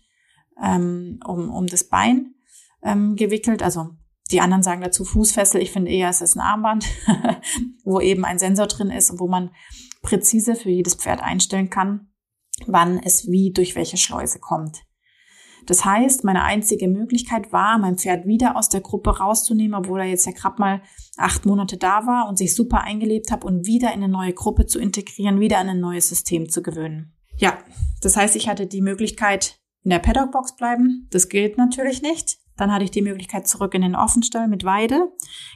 ähm, 0.62 1.20
um, 1.24 1.50
um 1.50 1.66
das 1.66 1.84
Bein 1.84 2.34
ähm, 2.82 3.16
gewickelt. 3.16 3.62
Also 3.62 3.90
die 4.30 4.40
anderen 4.40 4.62
sagen 4.62 4.82
dazu 4.82 5.04
Fußfessel. 5.04 5.62
Ich 5.62 5.70
finde 5.70 5.90
eher, 5.90 6.10
es 6.10 6.20
ist 6.20 6.36
ein 6.36 6.40
Armband, 6.40 6.86
wo 7.84 8.00
eben 8.00 8.24
ein 8.24 8.38
Sensor 8.38 8.66
drin 8.66 8.90
ist 8.90 9.10
und 9.10 9.20
wo 9.20 9.28
man 9.28 9.50
präzise 10.02 10.54
für 10.54 10.70
jedes 10.70 10.94
Pferd 10.94 11.22
einstellen 11.22 11.70
kann, 11.70 12.12
wann 12.66 12.98
es 12.98 13.26
wie 13.28 13.52
durch 13.52 13.74
welche 13.74 13.96
Schleuse 13.96 14.38
kommt. 14.38 14.84
Das 15.66 15.84
heißt, 15.84 16.24
meine 16.24 16.44
einzige 16.44 16.88
Möglichkeit 16.88 17.52
war, 17.52 17.78
mein 17.78 17.98
Pferd 17.98 18.26
wieder 18.26 18.56
aus 18.56 18.68
der 18.68 18.80
Gruppe 18.80 19.18
rauszunehmen, 19.18 19.74
obwohl 19.74 20.00
er 20.00 20.06
jetzt 20.06 20.24
ja 20.24 20.32
gerade 20.32 20.58
mal 20.58 20.82
acht 21.18 21.46
Monate 21.46 21.76
da 21.76 22.06
war 22.06 22.28
und 22.28 22.38
sich 22.38 22.54
super 22.54 22.82
eingelebt 22.82 23.30
hat 23.30 23.44
und 23.44 23.66
wieder 23.66 23.88
in 23.88 24.02
eine 24.02 24.08
neue 24.08 24.32
Gruppe 24.32 24.66
zu 24.66 24.78
integrieren, 24.78 25.40
wieder 25.40 25.58
an 25.58 25.68
ein 25.68 25.80
neues 25.80 26.08
System 26.08 26.48
zu 26.48 26.62
gewöhnen. 26.62 27.14
Ja, 27.36 27.58
das 28.02 28.16
heißt, 28.16 28.36
ich 28.36 28.48
hatte 28.48 28.66
die 28.66 28.80
Möglichkeit, 28.80 29.60
in 29.84 29.90
der 29.90 30.00
Paddockbox 30.00 30.56
bleiben. 30.56 31.08
Das 31.10 31.28
gilt 31.28 31.56
natürlich 31.56 32.02
nicht. 32.02 32.38
Dann 32.56 32.72
hatte 32.72 32.84
ich 32.84 32.90
die 32.90 33.02
Möglichkeit 33.02 33.46
zurück 33.46 33.74
in 33.74 33.82
den 33.82 33.94
Offenstall 33.94 34.48
mit 34.48 34.64
Weide. 34.64 35.12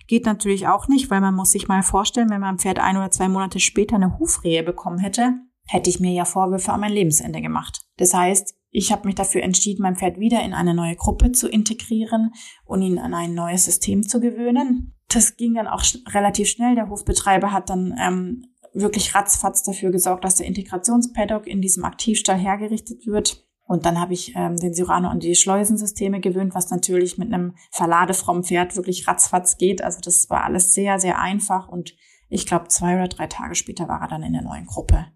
Geht 0.07 0.25
natürlich 0.25 0.69
auch 0.69 0.87
nicht, 0.87 1.11
weil 1.11 1.21
man 1.21 1.35
muss 1.35 1.51
sich 1.51 1.67
mal 1.67 1.83
vorstellen, 1.83 2.31
wenn 2.31 2.41
mein 2.41 2.59
Pferd 2.59 2.79
ein 2.79 2.97
oder 2.97 3.11
zwei 3.11 3.29
Monate 3.29 3.59
später 3.59 3.97
eine 3.97 4.19
Hufrehe 4.19 4.63
bekommen 4.63 4.99
hätte, 4.99 5.35
hätte 5.67 5.91
ich 5.91 6.01
mir 6.01 6.13
ja 6.13 6.25
Vorwürfe 6.25 6.73
an 6.73 6.81
mein 6.81 6.93
Lebensende 6.93 7.43
gemacht. 7.43 7.83
Das 7.97 8.15
heißt, 8.15 8.55
ich 8.71 8.93
habe 8.93 9.07
mich 9.07 9.17
dafür 9.17 9.43
entschieden, 9.43 9.83
mein 9.83 9.97
Pferd 9.97 10.19
wieder 10.19 10.43
in 10.43 10.55
eine 10.55 10.75
neue 10.75 10.97
Gruppe 10.97 11.33
zu 11.33 11.49
integrieren 11.49 12.33
und 12.65 12.83
ihn 12.83 12.99
an 12.99 13.15
ein 13.15 13.35
neues 13.35 13.67
System 13.67 14.03
zu 14.09 14.21
gewöhnen. 14.21 14.95
Das 15.13 15.37
ging 15.37 15.55
dann 15.55 15.69
auch 15.69 15.83
relativ 16.09 16.49
schnell. 16.49 16.75
Der 16.75 16.89
Hofbetreiber 16.89 17.53
hat 17.53 17.71
dann 17.71 17.95
ähm, 18.01 18.45
wirklich 18.73 19.15
ratzfatz 19.15 19.63
dafür 19.63 19.91
gesorgt, 19.91 20.25
dass 20.25 20.37
der 20.37 20.47
Integrationspaddock 20.47 21.47
in 21.47 21.61
diesem 21.61 21.85
Aktivstall 21.85 22.39
hergerichtet 22.39 23.07
wird. 23.07 23.47
Und 23.67 23.87
dann 23.87 24.01
habe 24.01 24.13
ich 24.13 24.35
ähm, 24.35 24.57
den 24.57 24.75
Cyrano 24.75 25.09
an 25.09 25.21
die 25.21 25.35
Schleusensysteme 25.35 26.21
gewöhnt, 26.21 26.55
was 26.55 26.71
natürlich 26.71 27.17
mit 27.17 27.33
einem 27.33 27.55
verladefrommen 27.71 28.45
Pferd 28.45 28.77
wirklich 28.77 29.07
ratzfatz 29.07 29.57
geht. 29.57 29.83
Also 29.83 30.01
das 30.03 30.29
war 30.31 30.45
alles 30.45 30.73
sehr, 30.73 30.99
sehr 30.99 31.19
einfach. 31.19 31.69
Und 31.69 31.95
ich 32.29 32.47
glaube, 32.47 32.69
zwei 32.69 32.95
oder 32.95 33.09
drei 33.09 33.27
Tage 33.27 33.55
später 33.55 33.89
war 33.89 34.01
er 34.01 34.09
dann 34.09 34.23
in 34.23 34.33
der 34.33 34.43
neuen 34.43 34.67
Gruppe. 34.67 35.07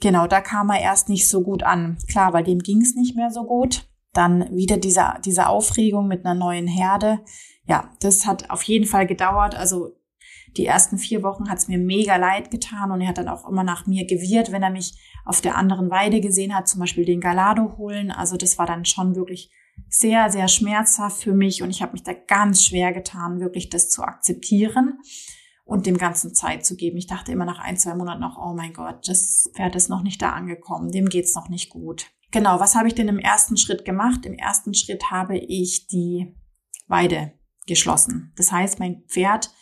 Genau, 0.00 0.26
da 0.26 0.40
kam 0.40 0.70
er 0.70 0.80
erst 0.80 1.08
nicht 1.08 1.28
so 1.28 1.42
gut 1.42 1.62
an. 1.62 1.98
Klar, 2.08 2.32
bei 2.32 2.42
dem 2.42 2.60
ging 2.60 2.80
es 2.80 2.94
nicht 2.94 3.16
mehr 3.16 3.30
so 3.30 3.44
gut. 3.44 3.88
Dann 4.12 4.54
wieder 4.54 4.76
diese, 4.76 5.14
diese 5.24 5.48
Aufregung 5.48 6.08
mit 6.08 6.24
einer 6.24 6.34
neuen 6.34 6.66
Herde. 6.66 7.20
Ja, 7.68 7.90
das 8.00 8.26
hat 8.26 8.50
auf 8.50 8.62
jeden 8.62 8.86
Fall 8.86 9.06
gedauert. 9.06 9.54
Also 9.54 9.94
die 10.56 10.64
ersten 10.64 10.96
vier 10.96 11.22
Wochen 11.22 11.50
hat 11.50 11.58
es 11.58 11.68
mir 11.68 11.78
mega 11.78 12.16
leid 12.16 12.50
getan 12.50 12.90
und 12.90 13.02
er 13.02 13.08
hat 13.08 13.18
dann 13.18 13.28
auch 13.28 13.46
immer 13.46 13.62
nach 13.62 13.86
mir 13.86 14.06
gewirrt, 14.06 14.50
wenn 14.50 14.62
er 14.62 14.70
mich 14.70 14.98
auf 15.26 15.42
der 15.42 15.56
anderen 15.56 15.90
Weide 15.90 16.20
gesehen 16.20 16.54
hat, 16.54 16.66
zum 16.66 16.80
Beispiel 16.80 17.04
den 17.04 17.20
Galado 17.20 17.76
holen. 17.76 18.10
Also 18.10 18.38
das 18.38 18.58
war 18.58 18.66
dann 18.66 18.86
schon 18.86 19.14
wirklich 19.14 19.52
sehr, 19.88 20.30
sehr 20.30 20.48
schmerzhaft 20.48 21.22
für 21.22 21.34
mich 21.34 21.62
und 21.62 21.70
ich 21.70 21.82
habe 21.82 21.92
mich 21.92 22.02
da 22.02 22.14
ganz 22.14 22.64
schwer 22.64 22.92
getan, 22.92 23.38
wirklich 23.38 23.68
das 23.68 23.90
zu 23.90 24.02
akzeptieren 24.02 24.98
und 25.64 25.84
dem 25.84 25.98
Ganzen 25.98 26.34
Zeit 26.34 26.64
zu 26.64 26.74
geben. 26.74 26.96
Ich 26.96 27.06
dachte 27.06 27.32
immer 27.32 27.44
nach 27.44 27.58
ein, 27.58 27.76
zwei 27.76 27.94
Monaten 27.94 28.22
noch, 28.22 28.38
oh 28.38 28.54
mein 28.54 28.72
Gott, 28.72 29.06
das 29.06 29.50
Pferd 29.54 29.76
ist 29.76 29.90
noch 29.90 30.02
nicht 30.02 30.22
da 30.22 30.30
angekommen, 30.30 30.90
dem 30.90 31.10
geht's 31.10 31.34
noch 31.34 31.50
nicht 31.50 31.68
gut. 31.68 32.06
Genau, 32.30 32.58
was 32.58 32.74
habe 32.74 32.88
ich 32.88 32.94
denn 32.94 33.08
im 33.08 33.18
ersten 33.18 33.58
Schritt 33.58 33.84
gemacht? 33.84 34.24
Im 34.24 34.34
ersten 34.34 34.74
Schritt 34.74 35.10
habe 35.10 35.36
ich 35.36 35.86
die 35.86 36.34
Weide 36.86 37.37
geschlossen. 37.68 38.32
Das 38.36 38.50
heißt, 38.50 38.80
mein 38.80 39.04
Pferd 39.06 39.52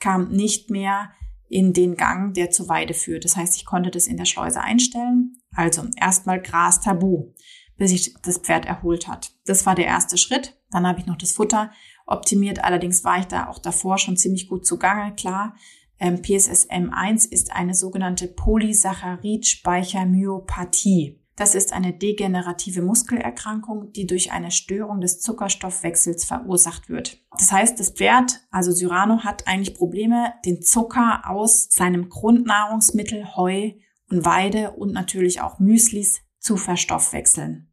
kam 0.00 0.30
nicht 0.30 0.70
mehr 0.70 1.10
in 1.48 1.72
den 1.72 1.96
Gang, 1.96 2.34
der 2.34 2.50
zur 2.50 2.68
Weide 2.68 2.94
führt. 2.94 3.24
Das 3.24 3.36
heißt, 3.36 3.56
ich 3.56 3.64
konnte 3.64 3.90
das 3.90 4.06
in 4.06 4.16
der 4.16 4.24
Schleuse 4.24 4.60
einstellen. 4.60 5.36
Also 5.54 5.84
erstmal 5.96 6.40
Gras 6.40 6.80
tabu, 6.80 7.32
bis 7.76 7.90
sich 7.90 8.14
das 8.22 8.38
Pferd 8.38 8.66
erholt 8.66 9.06
hat. 9.06 9.32
Das 9.44 9.66
war 9.66 9.74
der 9.74 9.86
erste 9.86 10.18
Schritt. 10.18 10.58
Dann 10.70 10.86
habe 10.86 11.00
ich 11.00 11.06
noch 11.06 11.18
das 11.18 11.32
Futter 11.32 11.70
optimiert. 12.06 12.64
Allerdings 12.64 13.04
war 13.04 13.18
ich 13.18 13.26
da 13.26 13.48
auch 13.48 13.58
davor 13.58 13.98
schon 13.98 14.16
ziemlich 14.16 14.48
gut 14.48 14.66
zugange. 14.66 15.14
Klar, 15.14 15.54
ähm, 15.98 16.16
PSSM1 16.16 17.30
ist 17.30 17.52
eine 17.52 17.74
sogenannte 17.74 18.28
Polysaccharid-Speichermyopathie. 18.28 21.20
Das 21.36 21.54
ist 21.54 21.74
eine 21.74 21.92
degenerative 21.92 22.80
Muskelerkrankung, 22.80 23.92
die 23.92 24.06
durch 24.06 24.32
eine 24.32 24.50
Störung 24.50 25.02
des 25.02 25.20
Zuckerstoffwechsels 25.20 26.24
verursacht 26.24 26.88
wird. 26.88 27.18
Das 27.32 27.52
heißt, 27.52 27.78
das 27.78 27.90
Pferd, 27.90 28.40
also 28.50 28.72
Cyrano, 28.72 29.22
hat 29.22 29.46
eigentlich 29.46 29.76
Probleme, 29.76 30.32
den 30.46 30.62
Zucker 30.62 31.28
aus 31.28 31.68
seinem 31.70 32.08
Grundnahrungsmittel 32.08 33.36
Heu 33.36 33.72
und 34.08 34.24
Weide 34.24 34.72
und 34.72 34.92
natürlich 34.92 35.42
auch 35.42 35.58
Müslis 35.58 36.22
zu 36.38 36.56
verstoffwechseln. 36.56 37.70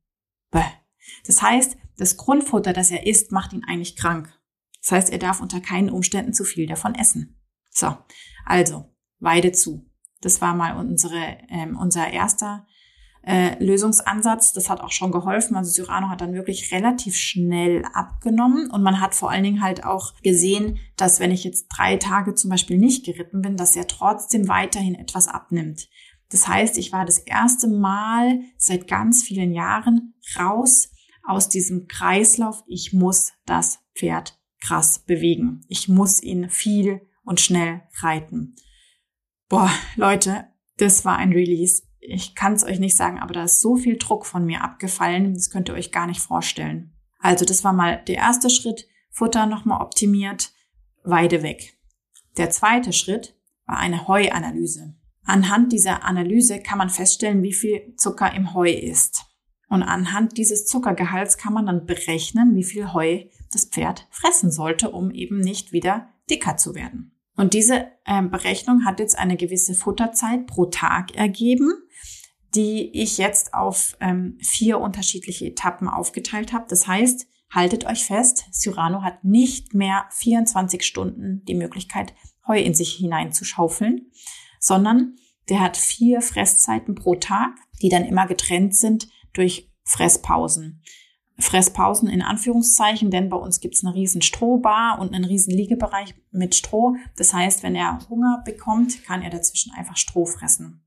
Bäh. 0.51 0.61
Das 1.25 1.41
heißt, 1.41 1.77
das 1.97 2.17
Grundfutter, 2.17 2.73
das 2.73 2.91
er 2.91 3.07
isst, 3.07 3.31
macht 3.31 3.53
ihn 3.53 3.63
eigentlich 3.63 3.95
krank. 3.95 4.37
Das 4.81 4.91
heißt, 4.91 5.09
er 5.11 5.19
darf 5.19 5.39
unter 5.39 5.61
keinen 5.61 5.89
Umständen 5.89 6.33
zu 6.33 6.43
viel 6.43 6.67
davon 6.67 6.95
essen. 6.95 7.39
So, 7.69 7.95
also 8.45 8.93
Weide 9.19 9.53
zu. 9.53 9.89
Das 10.19 10.41
war 10.41 10.53
mal 10.53 10.75
unsere, 10.75 11.37
ähm, 11.49 11.77
unser 11.77 12.11
erster 12.11 12.67
äh, 13.25 13.63
Lösungsansatz. 13.63 14.53
Das 14.53 14.69
hat 14.69 14.81
auch 14.81 14.91
schon 14.91 15.11
geholfen. 15.11 15.55
Also 15.55 15.71
Cyrano 15.71 16.09
hat 16.09 16.21
dann 16.21 16.33
wirklich 16.33 16.71
relativ 16.71 17.15
schnell 17.15 17.83
abgenommen 17.93 18.69
und 18.69 18.83
man 18.83 18.99
hat 18.99 19.15
vor 19.15 19.31
allen 19.31 19.43
Dingen 19.43 19.61
halt 19.61 19.85
auch 19.85 20.13
gesehen, 20.21 20.77
dass 20.97 21.19
wenn 21.19 21.31
ich 21.31 21.43
jetzt 21.43 21.67
drei 21.67 21.97
Tage 21.97 22.35
zum 22.35 22.49
Beispiel 22.49 22.77
nicht 22.77 23.05
geritten 23.05 23.41
bin, 23.41 23.57
dass 23.57 23.75
er 23.75 23.87
trotzdem 23.87 24.47
weiterhin 24.47 24.95
etwas 24.95 25.27
abnimmt. 25.27 25.87
Das 26.29 26.47
heißt, 26.47 26.77
ich 26.77 26.91
war 26.91 27.05
das 27.05 27.19
erste 27.19 27.67
Mal 27.67 28.41
seit 28.57 28.87
ganz 28.87 29.23
vielen 29.23 29.53
Jahren 29.53 30.15
raus 30.37 30.89
aus 31.23 31.47
diesem 31.47 31.87
Kreislauf. 31.87 32.63
Ich 32.67 32.91
muss 32.91 33.33
das 33.45 33.79
Pferd 33.95 34.39
krass 34.59 34.99
bewegen. 34.99 35.61
Ich 35.67 35.87
muss 35.87 36.21
ihn 36.21 36.49
viel 36.49 37.01
und 37.23 37.39
schnell 37.39 37.83
reiten. 37.99 38.55
Boah, 39.47 39.69
Leute, 39.95 40.47
das 40.77 41.05
war 41.05 41.17
ein 41.17 41.33
Release 41.33 41.83
ich 42.05 42.35
kann 42.35 42.53
es 42.53 42.63
euch 42.63 42.79
nicht 42.79 42.97
sagen, 42.97 43.19
aber 43.19 43.33
da 43.33 43.43
ist 43.43 43.61
so 43.61 43.75
viel 43.75 43.97
Druck 43.97 44.25
von 44.25 44.45
mir 44.45 44.63
abgefallen, 44.63 45.33
das 45.33 45.49
könnt 45.49 45.69
ihr 45.69 45.75
euch 45.75 45.91
gar 45.91 46.07
nicht 46.07 46.21
vorstellen. 46.21 46.93
Also 47.19 47.45
das 47.45 47.63
war 47.63 47.73
mal 47.73 48.03
der 48.07 48.15
erste 48.15 48.49
Schritt, 48.49 48.87
Futter 49.09 49.45
nochmal 49.45 49.81
optimiert, 49.81 50.51
Weide 51.03 51.43
weg. 51.43 51.77
Der 52.37 52.49
zweite 52.49 52.93
Schritt 52.93 53.35
war 53.65 53.77
eine 53.77 54.07
Heuanalyse. 54.07 54.95
Anhand 55.25 55.71
dieser 55.71 56.03
Analyse 56.03 56.59
kann 56.61 56.77
man 56.77 56.89
feststellen, 56.89 57.43
wie 57.43 57.53
viel 57.53 57.93
Zucker 57.95 58.33
im 58.33 58.53
Heu 58.53 58.71
ist. 58.71 59.25
Und 59.69 59.83
anhand 59.83 60.37
dieses 60.37 60.65
Zuckergehalts 60.65 61.37
kann 61.37 61.53
man 61.53 61.65
dann 61.65 61.85
berechnen, 61.85 62.55
wie 62.55 62.63
viel 62.63 62.93
Heu 62.93 63.23
das 63.51 63.65
Pferd 63.65 64.07
fressen 64.11 64.51
sollte, 64.51 64.91
um 64.91 65.11
eben 65.11 65.39
nicht 65.39 65.71
wieder 65.71 66.09
dicker 66.29 66.57
zu 66.57 66.75
werden. 66.75 67.12
Und 67.35 67.53
diese 67.53 67.87
ähm, 68.05 68.29
Berechnung 68.29 68.85
hat 68.85 68.99
jetzt 68.99 69.17
eine 69.17 69.37
gewisse 69.37 69.73
Futterzeit 69.73 70.45
pro 70.45 70.65
Tag 70.65 71.15
ergeben, 71.15 71.73
die 72.55 73.01
ich 73.01 73.17
jetzt 73.17 73.53
auf 73.53 73.97
ähm, 73.99 74.37
vier 74.39 74.79
unterschiedliche 74.79 75.47
Etappen 75.47 75.87
aufgeteilt 75.87 76.53
habe. 76.53 76.65
Das 76.69 76.87
heißt, 76.87 77.27
haltet 77.49 77.85
euch 77.85 78.05
fest, 78.05 78.45
Cyrano 78.51 79.01
hat 79.01 79.23
nicht 79.23 79.73
mehr 79.73 80.05
24 80.11 80.83
Stunden 80.83 81.43
die 81.45 81.55
Möglichkeit, 81.55 82.13
Heu 82.47 82.59
in 82.59 82.73
sich 82.73 82.93
hineinzuschaufeln, 82.95 84.11
sondern 84.59 85.15
der 85.49 85.61
hat 85.61 85.77
vier 85.77 86.21
Fresszeiten 86.21 86.95
pro 86.95 87.15
Tag, 87.15 87.51
die 87.81 87.89
dann 87.89 88.05
immer 88.05 88.27
getrennt 88.27 88.75
sind 88.75 89.07
durch 89.33 89.71
Fresspausen. 89.83 90.81
Fresspausen 91.39 92.07
in 92.07 92.21
Anführungszeichen, 92.21 93.09
denn 93.09 93.29
bei 93.29 93.37
uns 93.37 93.59
gibt's 93.59 93.83
eine 93.83 93.95
riesen 93.95 94.21
Strohbar 94.21 94.99
und 94.99 95.13
einen 95.13 95.25
riesen 95.25 95.53
Liegebereich 95.53 96.13
mit 96.31 96.55
Stroh. 96.55 96.95
Das 97.17 97.33
heißt, 97.33 97.63
wenn 97.63 97.75
er 97.75 97.99
Hunger 98.09 98.43
bekommt, 98.45 99.03
kann 99.03 99.21
er 99.21 99.31
dazwischen 99.31 99.73
einfach 99.73 99.97
Stroh 99.97 100.25
fressen. 100.25 100.85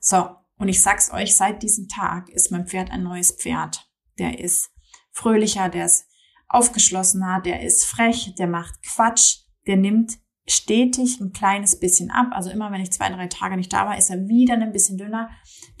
So, 0.00 0.28
und 0.58 0.68
ich 0.68 0.82
sag's 0.82 1.12
euch, 1.12 1.36
seit 1.36 1.62
diesem 1.62 1.88
Tag 1.88 2.30
ist 2.30 2.50
mein 2.50 2.66
Pferd 2.66 2.90
ein 2.90 3.02
neues 3.02 3.32
Pferd. 3.32 3.90
Der 4.18 4.40
ist 4.40 4.70
fröhlicher, 5.12 5.68
der 5.68 5.86
ist 5.86 6.06
aufgeschlossener, 6.48 7.40
der 7.42 7.62
ist 7.62 7.84
frech, 7.84 8.34
der 8.38 8.46
macht 8.46 8.82
Quatsch, 8.82 9.40
der 9.66 9.76
nimmt 9.76 10.18
stetig 10.46 11.20
ein 11.20 11.32
kleines 11.32 11.78
bisschen 11.78 12.10
ab. 12.10 12.28
Also 12.30 12.50
immer 12.50 12.70
wenn 12.70 12.80
ich 12.80 12.92
zwei, 12.92 13.08
drei 13.10 13.26
Tage 13.26 13.56
nicht 13.56 13.72
da 13.72 13.86
war, 13.86 13.98
ist 13.98 14.10
er 14.10 14.28
wieder 14.28 14.54
ein 14.54 14.72
bisschen 14.72 14.96
dünner. 14.96 15.28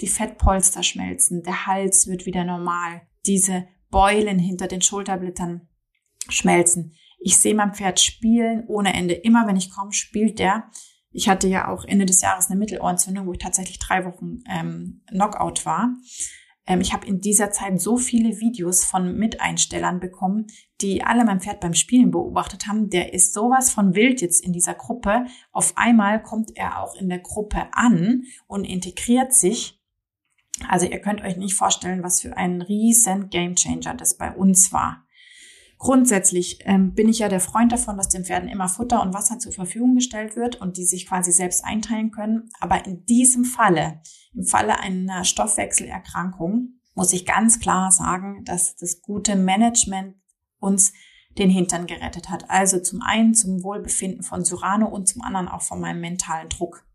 Die 0.00 0.08
Fettpolster 0.08 0.82
schmelzen, 0.82 1.42
der 1.42 1.66
Hals 1.66 2.08
wird 2.08 2.26
wieder 2.26 2.44
normal. 2.44 3.02
Diese 3.26 3.66
Beulen 3.96 4.38
hinter 4.38 4.66
den 4.66 4.82
Schulterblättern 4.82 5.68
schmelzen. 6.28 6.92
Ich 7.18 7.38
sehe 7.38 7.54
mein 7.54 7.72
Pferd 7.72 7.98
spielen 7.98 8.64
ohne 8.68 8.92
Ende. 8.92 9.14
Immer 9.14 9.46
wenn 9.46 9.56
ich 9.56 9.70
komme, 9.70 9.94
spielt 9.94 10.38
der. 10.38 10.70
Ich 11.12 11.30
hatte 11.30 11.48
ja 11.48 11.68
auch 11.68 11.82
Ende 11.82 12.04
des 12.04 12.20
Jahres 12.20 12.50
eine 12.50 12.58
Mittelohrentzündung, 12.58 13.26
wo 13.26 13.32
ich 13.32 13.38
tatsächlich 13.38 13.78
drei 13.78 14.04
Wochen 14.04 14.40
ähm, 14.50 15.00
Knockout 15.06 15.64
war. 15.64 15.94
Ähm, 16.66 16.82
ich 16.82 16.92
habe 16.92 17.06
in 17.06 17.22
dieser 17.22 17.52
Zeit 17.52 17.80
so 17.80 17.96
viele 17.96 18.38
Videos 18.38 18.84
von 18.84 19.16
Miteinstellern 19.16 19.98
bekommen, 19.98 20.48
die 20.82 21.02
alle 21.02 21.24
mein 21.24 21.40
Pferd 21.40 21.60
beim 21.60 21.72
Spielen 21.72 22.10
beobachtet 22.10 22.66
haben. 22.66 22.90
Der 22.90 23.14
ist 23.14 23.32
sowas 23.32 23.70
von 23.70 23.94
wild 23.94 24.20
jetzt 24.20 24.44
in 24.44 24.52
dieser 24.52 24.74
Gruppe. 24.74 25.24
Auf 25.52 25.72
einmal 25.76 26.22
kommt 26.22 26.50
er 26.54 26.82
auch 26.82 26.96
in 26.96 27.08
der 27.08 27.20
Gruppe 27.20 27.68
an 27.72 28.24
und 28.46 28.64
integriert 28.66 29.32
sich 29.32 29.75
also 30.68 30.86
ihr 30.86 31.00
könnt 31.00 31.22
euch 31.22 31.36
nicht 31.36 31.54
vorstellen, 31.54 32.02
was 32.02 32.20
für 32.20 32.36
ein 32.36 32.62
riesen 32.62 33.30
Gamechanger 33.30 33.94
das 33.94 34.16
bei 34.16 34.32
uns 34.32 34.72
war. 34.72 35.06
Grundsätzlich 35.78 36.60
ähm, 36.64 36.94
bin 36.94 37.08
ich 37.08 37.18
ja 37.18 37.28
der 37.28 37.40
Freund 37.40 37.70
davon, 37.70 37.98
dass 37.98 38.08
den 38.08 38.24
Pferden 38.24 38.48
immer 38.48 38.68
Futter 38.68 39.02
und 39.02 39.12
Wasser 39.12 39.38
zur 39.38 39.52
Verfügung 39.52 39.94
gestellt 39.94 40.34
wird 40.34 40.56
und 40.56 40.78
die 40.78 40.86
sich 40.86 41.06
quasi 41.06 41.32
selbst 41.32 41.64
einteilen 41.64 42.10
können. 42.10 42.48
Aber 42.60 42.86
in 42.86 43.04
diesem 43.04 43.44
Falle, 43.44 44.00
im 44.34 44.44
Falle 44.44 44.80
einer 44.80 45.24
Stoffwechselerkrankung, 45.24 46.80
muss 46.94 47.12
ich 47.12 47.26
ganz 47.26 47.60
klar 47.60 47.92
sagen, 47.92 48.42
dass 48.44 48.76
das 48.76 49.02
gute 49.02 49.36
Management 49.36 50.16
uns 50.58 50.94
den 51.36 51.50
Hintern 51.50 51.86
gerettet 51.86 52.30
hat. 52.30 52.48
Also 52.48 52.80
zum 52.80 53.02
einen 53.02 53.34
zum 53.34 53.62
Wohlbefinden 53.62 54.22
von 54.22 54.46
Surano 54.46 54.88
und 54.88 55.06
zum 55.06 55.20
anderen 55.20 55.48
auch 55.48 55.60
von 55.60 55.78
meinem 55.78 56.00
mentalen 56.00 56.48
Druck. 56.48 56.86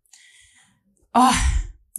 Oh, 1.13 1.30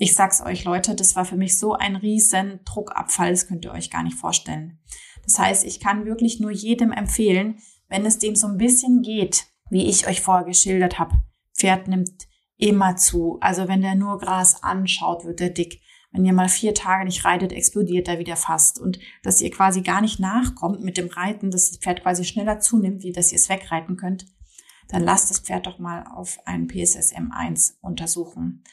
ich 0.02 0.16
sag's 0.16 0.40
euch, 0.40 0.64
Leute, 0.64 0.96
das 0.96 1.14
war 1.14 1.24
für 1.24 1.36
mich 1.36 1.56
so 1.56 1.74
ein 1.74 1.94
riesen 1.94 2.58
Druckabfall, 2.64 3.30
das 3.30 3.46
könnt 3.46 3.64
ihr 3.64 3.70
euch 3.70 3.88
gar 3.88 4.02
nicht 4.02 4.18
vorstellen. 4.18 4.80
Das 5.22 5.38
heißt, 5.38 5.64
ich 5.64 5.78
kann 5.78 6.06
wirklich 6.06 6.40
nur 6.40 6.50
jedem 6.50 6.90
empfehlen, 6.90 7.60
wenn 7.88 8.04
es 8.04 8.18
dem 8.18 8.34
so 8.34 8.48
ein 8.48 8.58
bisschen 8.58 9.02
geht, 9.02 9.46
wie 9.70 9.88
ich 9.88 10.08
euch 10.08 10.20
vorher 10.20 10.44
geschildert 10.44 10.98
habe. 10.98 11.22
Pferd 11.56 11.86
nimmt 11.86 12.26
immer 12.56 12.96
zu. 12.96 13.38
Also 13.40 13.68
wenn 13.68 13.80
der 13.80 13.94
nur 13.94 14.18
Gras 14.18 14.64
anschaut, 14.64 15.24
wird 15.24 15.40
er 15.40 15.50
dick. 15.50 15.80
Wenn 16.10 16.24
ihr 16.24 16.32
mal 16.32 16.48
vier 16.48 16.74
Tage 16.74 17.04
nicht 17.04 17.24
reitet, 17.24 17.52
explodiert 17.52 18.08
er 18.08 18.18
wieder 18.18 18.34
fast. 18.34 18.80
Und 18.80 18.98
dass 19.22 19.40
ihr 19.40 19.52
quasi 19.52 19.82
gar 19.82 20.00
nicht 20.00 20.18
nachkommt 20.18 20.82
mit 20.82 20.96
dem 20.96 21.10
Reiten, 21.10 21.52
dass 21.52 21.70
das 21.70 21.78
Pferd 21.78 22.02
quasi 22.02 22.24
schneller 22.24 22.58
zunimmt, 22.58 23.04
wie 23.04 23.12
dass 23.12 23.30
ihr 23.30 23.36
es 23.36 23.48
wegreiten 23.48 23.96
könnt, 23.96 24.26
dann 24.88 25.04
lasst 25.04 25.30
das 25.30 25.38
Pferd 25.38 25.68
doch 25.68 25.78
mal 25.78 26.04
auf 26.12 26.40
einen 26.44 26.66
PSSM1 26.66 27.74
untersuchen 27.82 28.64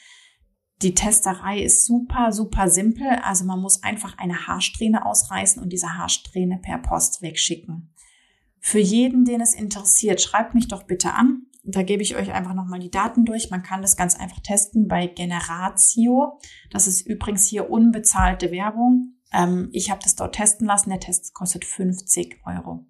Die 0.82 0.94
Testerei 0.94 1.62
ist 1.62 1.84
super, 1.84 2.32
super 2.32 2.68
simpel. 2.70 3.06
Also 3.22 3.44
man 3.44 3.60
muss 3.60 3.82
einfach 3.82 4.16
eine 4.16 4.46
Haarsträhne 4.46 5.04
ausreißen 5.04 5.62
und 5.62 5.70
diese 5.70 5.98
Haarsträhne 5.98 6.58
per 6.62 6.78
Post 6.78 7.20
wegschicken. 7.20 7.92
Für 8.60 8.78
jeden, 8.78 9.24
den 9.24 9.40
es 9.40 9.54
interessiert, 9.54 10.20
schreibt 10.20 10.54
mich 10.54 10.68
doch 10.68 10.84
bitte 10.84 11.12
an. 11.12 11.46
Da 11.64 11.82
gebe 11.82 12.02
ich 12.02 12.16
euch 12.16 12.32
einfach 12.32 12.54
nochmal 12.54 12.78
die 12.78 12.90
Daten 12.90 13.24
durch. 13.26 13.50
Man 13.50 13.62
kann 13.62 13.82
das 13.82 13.96
ganz 13.96 14.14
einfach 14.14 14.40
testen 14.40 14.88
bei 14.88 15.06
Generatio. 15.06 16.38
Das 16.70 16.86
ist 16.86 17.06
übrigens 17.06 17.46
hier 17.46 17.70
unbezahlte 17.70 18.50
Werbung. 18.50 19.14
Ähm, 19.32 19.68
ich 19.72 19.90
habe 19.90 20.00
das 20.02 20.16
dort 20.16 20.34
testen 20.34 20.66
lassen. 20.66 20.90
Der 20.90 21.00
Test 21.00 21.34
kostet 21.34 21.66
50 21.66 22.40
Euro. 22.46 22.86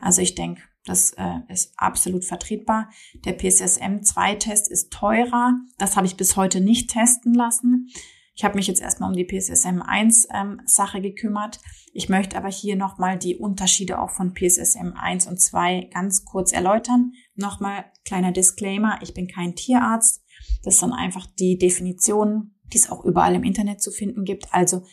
Also 0.00 0.22
ich 0.22 0.34
denke, 0.34 0.62
das 0.84 1.12
äh, 1.12 1.40
ist 1.48 1.72
absolut 1.76 2.24
vertretbar. 2.24 2.90
Der 3.24 3.36
PSSM-2-Test 3.36 4.70
ist 4.70 4.92
teurer. 4.92 5.58
Das 5.78 5.96
habe 5.96 6.06
ich 6.06 6.16
bis 6.16 6.36
heute 6.36 6.60
nicht 6.60 6.90
testen 6.90 7.34
lassen. 7.34 7.88
Ich 8.34 8.44
habe 8.44 8.56
mich 8.56 8.68
jetzt 8.68 8.80
erstmal 8.80 9.10
um 9.10 9.16
die 9.16 9.26
PSSM-1-Sache 9.26 10.96
ähm, 10.96 11.02
gekümmert. 11.02 11.60
Ich 11.92 12.08
möchte 12.08 12.38
aber 12.38 12.48
hier 12.48 12.76
nochmal 12.76 13.18
die 13.18 13.36
Unterschiede 13.36 13.98
auch 13.98 14.10
von 14.10 14.32
PSSM 14.32 14.94
1 14.96 15.26
und 15.26 15.38
2 15.40 15.90
ganz 15.92 16.24
kurz 16.24 16.52
erläutern. 16.52 17.12
Nochmal 17.34 17.84
kleiner 18.06 18.32
Disclaimer, 18.32 18.98
ich 19.02 19.12
bin 19.12 19.28
kein 19.28 19.54
Tierarzt. 19.56 20.24
Das 20.62 20.78
sind 20.78 20.94
einfach 20.94 21.26
die 21.38 21.58
Definitionen, 21.58 22.58
die 22.72 22.78
es 22.78 22.90
auch 22.90 23.04
überall 23.04 23.34
im 23.34 23.44
Internet 23.44 23.82
zu 23.82 23.90
finden 23.90 24.24
gibt. 24.24 24.54
Also 24.54 24.84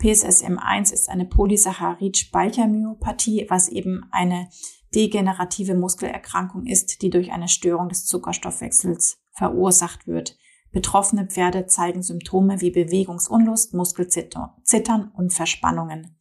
PSSM1 0.00 0.92
ist 0.92 1.08
eine 1.08 1.26
Polysaccharid-Speichermyopathie, 1.26 3.46
was 3.48 3.68
eben 3.68 4.02
eine 4.10 4.48
degenerative 4.96 5.74
Muskelerkrankung 5.74 6.64
ist, 6.66 7.02
die 7.02 7.10
durch 7.10 7.30
eine 7.30 7.48
Störung 7.48 7.90
des 7.90 8.06
Zuckerstoffwechsels 8.06 9.18
verursacht 9.32 10.06
wird. 10.06 10.38
Betroffene 10.72 11.26
Pferde 11.26 11.66
zeigen 11.66 12.02
Symptome 12.02 12.60
wie 12.60 12.70
Bewegungsunlust, 12.70 13.74
Muskelzittern 13.74 15.12
und 15.14 15.32
Verspannungen. 15.32 16.18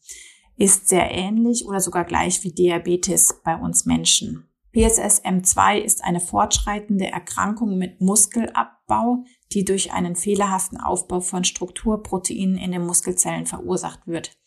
Ist 0.58 0.88
sehr 0.88 1.12
ähnlich 1.12 1.66
oder 1.66 1.80
sogar 1.80 2.06
gleich 2.06 2.44
wie 2.44 2.52
Diabetes 2.54 3.42
bei 3.44 3.56
uns 3.56 3.86
Menschen. 3.86 4.50
PSSM2 4.74 5.78
ist 5.80 6.04
eine 6.04 6.20
fortschreitende 6.20 7.08
Erkrankung 7.08 7.78
mit 7.78 8.02
Muskelabbau, 8.02 9.24
die 9.54 9.64
durch 9.64 9.94
einen 9.94 10.18
fehlerhaften 10.18 10.80
Aufbau 10.80 11.22
von 11.22 11.46
Strukturproteinen 11.46 12.58
in 12.58 12.74
den 12.74 12.86
Muskelzellen 12.86 13.46
verursacht 13.46 14.06
wird. 14.06 14.38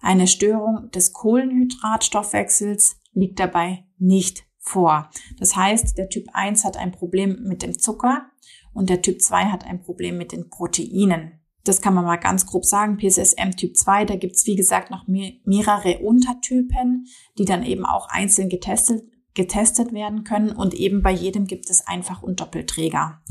Eine 0.00 0.26
Störung 0.26 0.90
des 0.90 1.12
Kohlenhydratstoffwechsels 1.12 3.01
liegt 3.12 3.38
dabei 3.40 3.84
nicht 3.98 4.44
vor. 4.58 5.10
Das 5.38 5.56
heißt, 5.56 5.98
der 5.98 6.08
Typ 6.08 6.28
1 6.32 6.64
hat 6.64 6.76
ein 6.76 6.92
Problem 6.92 7.42
mit 7.44 7.62
dem 7.62 7.78
Zucker 7.78 8.26
und 8.72 8.90
der 8.90 9.02
Typ 9.02 9.20
2 9.20 9.46
hat 9.46 9.64
ein 9.64 9.82
Problem 9.82 10.16
mit 10.16 10.32
den 10.32 10.48
Proteinen. 10.48 11.40
Das 11.64 11.80
kann 11.80 11.94
man 11.94 12.04
mal 12.04 12.16
ganz 12.16 12.46
grob 12.46 12.64
sagen. 12.64 12.96
PSSM 12.96 13.52
Typ 13.56 13.76
2, 13.76 14.04
da 14.04 14.16
gibt's 14.16 14.46
wie 14.46 14.56
gesagt 14.56 14.90
noch 14.90 15.06
mehrere 15.06 15.98
Untertypen, 15.98 17.06
die 17.38 17.44
dann 17.44 17.64
eben 17.64 17.84
auch 17.84 18.08
einzeln 18.08 18.48
getestet 18.48 19.02
getestet 19.34 19.92
werden 19.92 20.24
können 20.24 20.52
und 20.52 20.74
eben 20.74 21.02
bei 21.02 21.10
jedem 21.10 21.46
gibt 21.46 21.70
es 21.70 21.86
Einfach- 21.86 22.22
und 22.22 22.40
Doppelträger. 22.40 23.22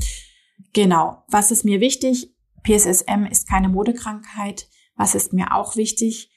Genau. 0.72 1.22
Was 1.28 1.50
ist 1.50 1.64
mir 1.64 1.80
wichtig? 1.80 2.34
PSSM 2.64 3.24
ist 3.30 3.48
keine 3.48 3.68
Modekrankheit. 3.68 4.68
Was 4.96 5.14
ist 5.14 5.32
mir 5.32 5.54
auch 5.54 5.76
wichtig? 5.76 6.31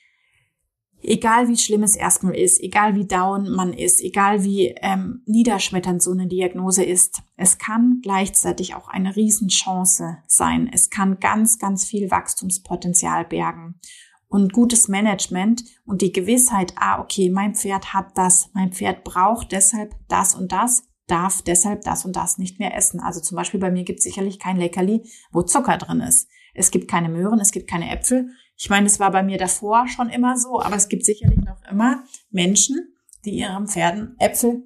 Egal 1.07 1.47
wie 1.47 1.57
schlimm 1.57 1.83
es 1.83 1.95
erstmal 1.95 2.35
ist, 2.35 2.61
egal 2.61 2.95
wie 2.95 3.05
down 3.05 3.49
man 3.49 3.73
ist, 3.73 4.01
egal 4.01 4.43
wie 4.43 4.75
ähm, 4.81 5.21
niederschmetternd 5.25 6.01
so 6.01 6.11
eine 6.11 6.27
Diagnose 6.27 6.83
ist, 6.83 7.21
es 7.37 7.57
kann 7.57 7.99
gleichzeitig 8.01 8.75
auch 8.75 8.87
eine 8.87 9.15
Riesenchance 9.15 10.17
sein. 10.27 10.69
Es 10.73 10.89
kann 10.89 11.19
ganz, 11.19 11.59
ganz 11.59 11.85
viel 11.85 12.09
Wachstumspotenzial 12.09 13.25
bergen 13.25 13.79
und 14.27 14.51
gutes 14.51 14.87
Management 14.87 15.63
und 15.85 16.01
die 16.01 16.11
Gewissheit, 16.11 16.73
ah, 16.77 16.99
okay, 16.99 17.29
mein 17.29 17.55
Pferd 17.55 17.93
hat 17.93 18.17
das, 18.17 18.49
mein 18.53 18.71
Pferd 18.71 19.03
braucht 19.03 19.51
deshalb 19.51 19.95
das 20.07 20.35
und 20.35 20.51
das, 20.51 20.83
darf 21.07 21.41
deshalb 21.41 21.81
das 21.81 22.05
und 22.05 22.15
das 22.15 22.37
nicht 22.37 22.59
mehr 22.59 22.75
essen. 22.75 22.99
Also 22.99 23.21
zum 23.21 23.35
Beispiel 23.35 23.59
bei 23.59 23.71
mir 23.71 23.83
gibt 23.83 23.99
es 23.99 24.05
sicherlich 24.05 24.39
kein 24.39 24.57
Leckerli, 24.57 25.03
wo 25.31 25.43
Zucker 25.43 25.77
drin 25.77 26.01
ist. 26.01 26.27
Es 26.53 26.71
gibt 26.71 26.87
keine 26.87 27.09
Möhren, 27.09 27.39
es 27.39 27.51
gibt 27.51 27.69
keine 27.69 27.91
Äpfel. 27.91 28.29
Ich 28.57 28.69
meine, 28.69 28.87
es 28.87 28.99
war 28.99 29.11
bei 29.11 29.23
mir 29.23 29.37
davor 29.37 29.87
schon 29.87 30.09
immer 30.09 30.37
so, 30.37 30.61
aber 30.61 30.75
es 30.75 30.87
gibt 30.87 31.05
sicherlich 31.05 31.39
noch 31.39 31.61
immer 31.69 32.03
Menschen, 32.29 32.95
die 33.25 33.31
ihren 33.31 33.67
Pferden 33.67 34.15
Äpfel 34.19 34.63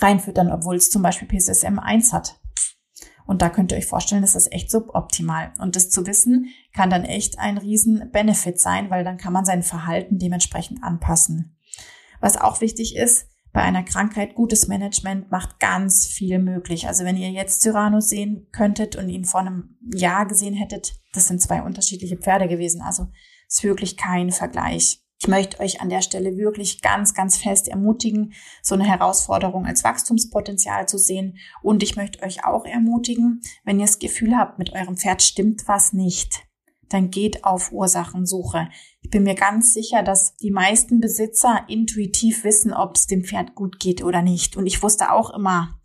reinfüttern, 0.00 0.50
obwohl 0.52 0.76
es 0.76 0.90
zum 0.90 1.02
Beispiel 1.02 1.28
PSSM 1.28 1.78
1 1.78 2.12
hat. 2.12 2.40
Und 3.26 3.42
da 3.42 3.48
könnt 3.48 3.72
ihr 3.72 3.78
euch 3.78 3.86
vorstellen, 3.86 4.22
das 4.22 4.34
ist 4.34 4.52
echt 4.52 4.70
suboptimal. 4.70 5.52
Und 5.60 5.76
das 5.76 5.90
zu 5.90 6.06
wissen, 6.06 6.48
kann 6.72 6.90
dann 6.90 7.04
echt 7.04 7.38
ein 7.38 7.58
riesen 7.58 8.10
Benefit 8.10 8.60
sein, 8.60 8.90
weil 8.90 9.04
dann 9.04 9.18
kann 9.18 9.32
man 9.32 9.44
sein 9.44 9.62
Verhalten 9.62 10.18
dementsprechend 10.18 10.82
anpassen. 10.82 11.56
Was 12.20 12.36
auch 12.36 12.60
wichtig 12.60 12.96
ist, 12.96 13.28
bei 13.52 13.62
einer 13.62 13.82
Krankheit 13.82 14.34
gutes 14.34 14.68
Management 14.68 15.30
macht 15.30 15.58
ganz 15.58 16.06
viel 16.06 16.38
möglich. 16.38 16.86
Also 16.86 17.04
wenn 17.04 17.16
ihr 17.16 17.30
jetzt 17.30 17.62
Cyrano 17.62 18.00
sehen 18.00 18.46
könntet 18.52 18.96
und 18.96 19.08
ihn 19.08 19.24
vor 19.24 19.40
einem 19.40 19.76
Jahr 19.92 20.26
gesehen 20.26 20.54
hättet, 20.54 20.94
das 21.12 21.28
sind 21.28 21.40
zwei 21.40 21.62
unterschiedliche 21.62 22.16
Pferde 22.16 22.46
gewesen. 22.46 22.80
Also 22.80 23.08
ist 23.48 23.64
wirklich 23.64 23.96
kein 23.96 24.30
Vergleich. 24.30 25.02
Ich 25.22 25.28
möchte 25.28 25.60
euch 25.60 25.82
an 25.82 25.90
der 25.90 26.00
Stelle 26.00 26.38
wirklich 26.38 26.80
ganz, 26.80 27.12
ganz 27.12 27.36
fest 27.36 27.68
ermutigen, 27.68 28.32
so 28.62 28.74
eine 28.74 28.86
Herausforderung 28.86 29.66
als 29.66 29.84
Wachstumspotenzial 29.84 30.88
zu 30.88 30.96
sehen. 30.96 31.36
Und 31.62 31.82
ich 31.82 31.96
möchte 31.96 32.22
euch 32.22 32.44
auch 32.46 32.64
ermutigen, 32.64 33.42
wenn 33.64 33.78
ihr 33.78 33.86
das 33.86 33.98
Gefühl 33.98 34.34
habt, 34.36 34.58
mit 34.58 34.72
eurem 34.72 34.96
Pferd 34.96 35.22
stimmt 35.22 35.68
was 35.68 35.92
nicht, 35.92 36.46
dann 36.90 37.10
geht 37.10 37.44
auf 37.44 37.72
Ursachensuche. 37.72 38.68
Ich 39.00 39.10
bin 39.10 39.22
mir 39.22 39.34
ganz 39.34 39.72
sicher, 39.72 40.02
dass 40.02 40.36
die 40.36 40.50
meisten 40.50 41.00
Besitzer 41.00 41.64
intuitiv 41.68 42.44
wissen, 42.44 42.74
ob 42.74 42.96
es 42.96 43.06
dem 43.06 43.24
Pferd 43.24 43.54
gut 43.54 43.80
geht 43.80 44.04
oder 44.04 44.20
nicht. 44.20 44.56
Und 44.56 44.66
ich 44.66 44.82
wusste 44.82 45.12
auch 45.12 45.30
immer, 45.30 45.80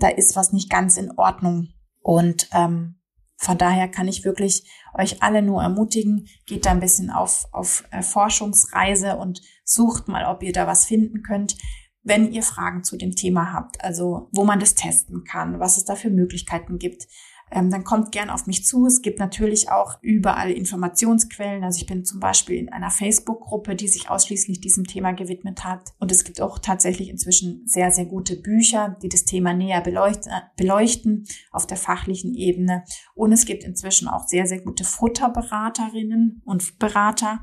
da 0.00 0.08
ist 0.08 0.34
was 0.34 0.52
nicht 0.52 0.70
ganz 0.70 0.96
in 0.96 1.12
Ordnung. 1.16 1.68
Und 2.00 2.48
ähm, 2.52 2.96
von 3.36 3.58
daher 3.58 3.88
kann 3.88 4.08
ich 4.08 4.24
wirklich 4.24 4.68
euch 4.98 5.22
alle 5.22 5.42
nur 5.42 5.62
ermutigen, 5.62 6.26
geht 6.46 6.66
da 6.66 6.70
ein 6.72 6.80
bisschen 6.80 7.10
auf, 7.10 7.46
auf 7.52 7.84
äh, 7.90 8.02
Forschungsreise 8.02 9.16
und 9.16 9.40
sucht 9.64 10.08
mal, 10.08 10.24
ob 10.24 10.42
ihr 10.42 10.52
da 10.52 10.66
was 10.66 10.84
finden 10.84 11.22
könnt, 11.22 11.56
wenn 12.02 12.32
ihr 12.32 12.42
Fragen 12.42 12.82
zu 12.82 12.96
dem 12.96 13.14
Thema 13.14 13.52
habt, 13.52 13.82
also 13.84 14.28
wo 14.32 14.44
man 14.44 14.60
das 14.60 14.74
testen 14.74 15.24
kann, 15.24 15.60
was 15.60 15.76
es 15.76 15.84
da 15.84 15.94
für 15.94 16.10
Möglichkeiten 16.10 16.78
gibt 16.78 17.06
ähm, 17.50 17.70
dann 17.70 17.84
kommt 17.84 18.12
gern 18.12 18.30
auf 18.30 18.46
mich 18.46 18.64
zu. 18.64 18.86
Es 18.86 19.02
gibt 19.02 19.18
natürlich 19.18 19.70
auch 19.70 19.98
überall 20.02 20.50
Informationsquellen. 20.50 21.64
Also 21.64 21.80
ich 21.80 21.86
bin 21.86 22.04
zum 22.04 22.20
Beispiel 22.20 22.56
in 22.56 22.68
einer 22.68 22.90
Facebook-Gruppe, 22.90 23.74
die 23.74 23.88
sich 23.88 24.08
ausschließlich 24.08 24.60
diesem 24.60 24.84
Thema 24.84 25.12
gewidmet 25.12 25.64
hat. 25.64 25.90
Und 25.98 26.12
es 26.12 26.24
gibt 26.24 26.40
auch 26.40 26.58
tatsächlich 26.58 27.08
inzwischen 27.08 27.62
sehr, 27.66 27.90
sehr 27.90 28.06
gute 28.06 28.36
Bücher, 28.36 28.96
die 29.02 29.08
das 29.08 29.24
Thema 29.24 29.52
näher 29.52 29.80
beleuchten, 29.80 30.32
beleuchten 30.56 31.26
auf 31.50 31.66
der 31.66 31.76
fachlichen 31.76 32.34
Ebene. 32.34 32.84
Und 33.14 33.32
es 33.32 33.46
gibt 33.46 33.64
inzwischen 33.64 34.08
auch 34.08 34.26
sehr, 34.28 34.46
sehr 34.46 34.60
gute 34.60 34.84
Futterberaterinnen 34.84 36.42
und 36.44 36.78
Berater, 36.78 37.40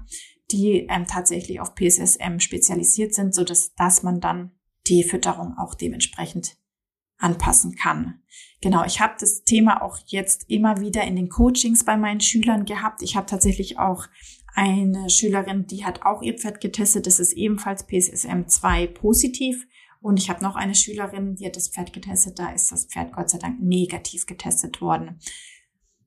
die 0.52 0.88
ähm, 0.89 1.06
tatsächlich 1.06 1.60
auf 1.60 1.76
PSSM 1.76 2.39
spezialisiert 2.39 3.13
sind, 3.13 3.36
so 3.36 3.43
dass 3.43 4.04
man 4.04 4.22
dann 4.22 4.52
die 4.88 5.04
Fütterung 5.04 5.58
auch 5.58 5.76
dementsprechend 5.76 6.56
anpassen 7.18 7.76
kann. 7.76 8.22
Genau, 8.62 8.84
ich 8.86 9.00
habe 9.00 9.16
das 9.20 9.44
Thema 9.44 9.82
auch 9.82 9.98
jetzt 10.08 10.50
immer 10.50 10.80
wieder 10.80 11.04
in 11.04 11.16
den 11.16 11.30
Coachings 11.30 11.86
bei 11.86 11.98
meinen 11.98 12.22
Schülern 12.22 12.66
gehabt. 12.66 13.02
Ich 13.02 13.16
habe 13.16 13.28
tatsächlich 13.28 13.78
auch 13.78 14.06
eine 14.56 15.10
Schülerin, 15.10 15.68
die 15.68 15.86
hat 15.86 16.02
auch 16.04 16.24
ihr 16.24 16.34
Pferd 16.34 16.62
getestet. 16.62 17.06
Das 17.06 17.20
ist 17.20 17.34
ebenfalls 17.34 17.88
PSSM2 17.88 18.88
positiv. 18.88 19.68
Und 20.02 20.18
ich 20.18 20.30
habe 20.30 20.44
noch 20.44 20.56
eine 20.56 20.74
Schülerin, 20.74 21.36
die 21.36 21.46
hat 21.46 21.56
das 21.56 21.70
Pferd 21.70 21.94
getestet. 21.94 22.40
Da 22.40 22.52
ist 22.52 22.72
das 22.72 22.86
Pferd 22.86 23.14
Gott 23.14 23.30
sei 23.30 23.38
Dank 23.38 23.62
negativ 23.62 24.26
getestet 24.26 24.82
worden. 24.82 25.20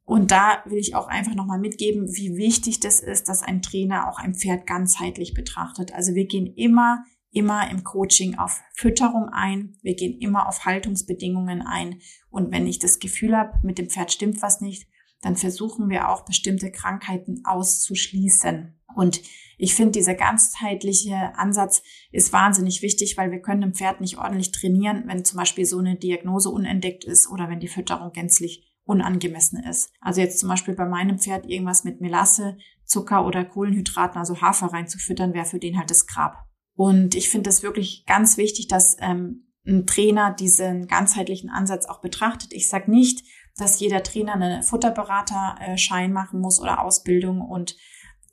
Und 0.04 0.32
da 0.32 0.64
will 0.66 0.78
ich 0.78 0.96
auch 0.96 1.06
einfach 1.06 1.36
nochmal 1.36 1.60
mitgeben, 1.60 2.08
wie 2.16 2.36
wichtig 2.36 2.80
das 2.80 2.98
ist, 2.98 3.28
dass 3.28 3.44
ein 3.44 3.62
Trainer 3.62 4.08
auch 4.08 4.18
ein 4.18 4.34
Pferd 4.34 4.66
ganzheitlich 4.66 5.34
betrachtet. 5.34 5.94
Also 5.94 6.16
wir 6.16 6.26
gehen 6.26 6.52
immer 6.56 7.04
immer 7.32 7.70
im 7.70 7.84
Coaching 7.84 8.38
auf 8.38 8.60
Fütterung 8.74 9.28
ein. 9.32 9.76
Wir 9.82 9.94
gehen 9.94 10.18
immer 10.18 10.48
auf 10.48 10.64
Haltungsbedingungen 10.64 11.62
ein. 11.62 12.00
Und 12.30 12.52
wenn 12.52 12.66
ich 12.66 12.78
das 12.78 12.98
Gefühl 12.98 13.36
habe, 13.36 13.58
mit 13.62 13.78
dem 13.78 13.88
Pferd 13.88 14.12
stimmt 14.12 14.42
was 14.42 14.60
nicht, 14.60 14.88
dann 15.22 15.36
versuchen 15.36 15.88
wir 15.90 16.08
auch 16.08 16.24
bestimmte 16.24 16.70
Krankheiten 16.70 17.42
auszuschließen. 17.44 18.74
Und 18.94 19.20
ich 19.58 19.74
finde, 19.74 19.92
dieser 19.92 20.14
ganzheitliche 20.14 21.36
Ansatz 21.36 21.82
ist 22.10 22.32
wahnsinnig 22.32 22.82
wichtig, 22.82 23.16
weil 23.16 23.30
wir 23.30 23.40
können 23.40 23.62
ein 23.62 23.74
Pferd 23.74 24.00
nicht 24.00 24.18
ordentlich 24.18 24.52
trainieren, 24.52 25.04
wenn 25.06 25.24
zum 25.24 25.36
Beispiel 25.36 25.66
so 25.66 25.78
eine 25.78 25.96
Diagnose 25.96 26.48
unentdeckt 26.48 27.04
ist 27.04 27.28
oder 27.30 27.48
wenn 27.48 27.60
die 27.60 27.68
Fütterung 27.68 28.12
gänzlich 28.12 28.66
unangemessen 28.84 29.62
ist. 29.62 29.92
Also 30.00 30.20
jetzt 30.20 30.38
zum 30.38 30.48
Beispiel 30.48 30.74
bei 30.74 30.86
meinem 30.86 31.18
Pferd 31.18 31.46
irgendwas 31.46 31.84
mit 31.84 32.00
Melasse, 32.00 32.56
Zucker 32.84 33.26
oder 33.26 33.44
Kohlenhydraten, 33.44 34.18
also 34.18 34.40
Hafer 34.40 34.66
reinzufüttern, 34.68 35.34
wäre 35.34 35.44
für 35.44 35.60
den 35.60 35.78
halt 35.78 35.90
das 35.90 36.06
Grab. 36.06 36.49
Und 36.80 37.14
ich 37.14 37.28
finde 37.28 37.50
es 37.50 37.62
wirklich 37.62 38.06
ganz 38.06 38.38
wichtig, 38.38 38.66
dass 38.66 38.96
ähm, 39.00 39.44
ein 39.66 39.86
Trainer 39.86 40.32
diesen 40.32 40.86
ganzheitlichen 40.86 41.50
Ansatz 41.50 41.84
auch 41.84 42.00
betrachtet. 42.00 42.54
Ich 42.54 42.70
sage 42.70 42.90
nicht, 42.90 43.22
dass 43.58 43.80
jeder 43.80 44.02
Trainer 44.02 44.32
einen 44.32 44.62
Futterberaterschein 44.62 46.10
machen 46.10 46.40
muss 46.40 46.58
oder 46.58 46.82
Ausbildung 46.82 47.42
und 47.42 47.76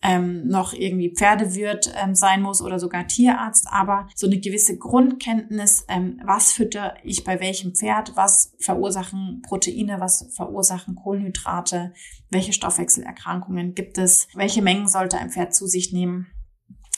ähm, 0.01 0.47
noch 0.47 0.71
irgendwie 0.71 1.13
Pferdewirt 1.13 1.93
ähm, 2.01 2.15
sein 2.15 2.41
muss 2.41 2.61
oder 2.61 2.79
sogar 2.79 3.05
Tierarzt, 3.05 3.67
aber 3.69 4.07
so 4.15 4.27
eine 4.27 4.39
gewisse 4.39 4.77
Grundkenntnis, 4.77 5.83
ähm, 5.89 6.21
was 6.23 6.53
fütter 6.53 6.95
ich 7.03 7.25
bei 7.25 7.41
welchem 7.41 7.75
Pferd, 7.75 8.15
was 8.15 8.55
verursachen 8.59 9.41
Proteine, 9.45 9.99
was 9.99 10.33
verursachen 10.33 10.95
Kohlenhydrate, 10.95 11.93
welche 12.29 12.53
Stoffwechselerkrankungen 12.53 13.75
gibt 13.75 13.97
es, 13.97 14.29
welche 14.35 14.61
Mengen 14.61 14.87
sollte 14.87 15.17
ein 15.17 15.31
Pferd 15.31 15.53
zu 15.53 15.67
sich 15.67 15.91
nehmen, 15.91 16.27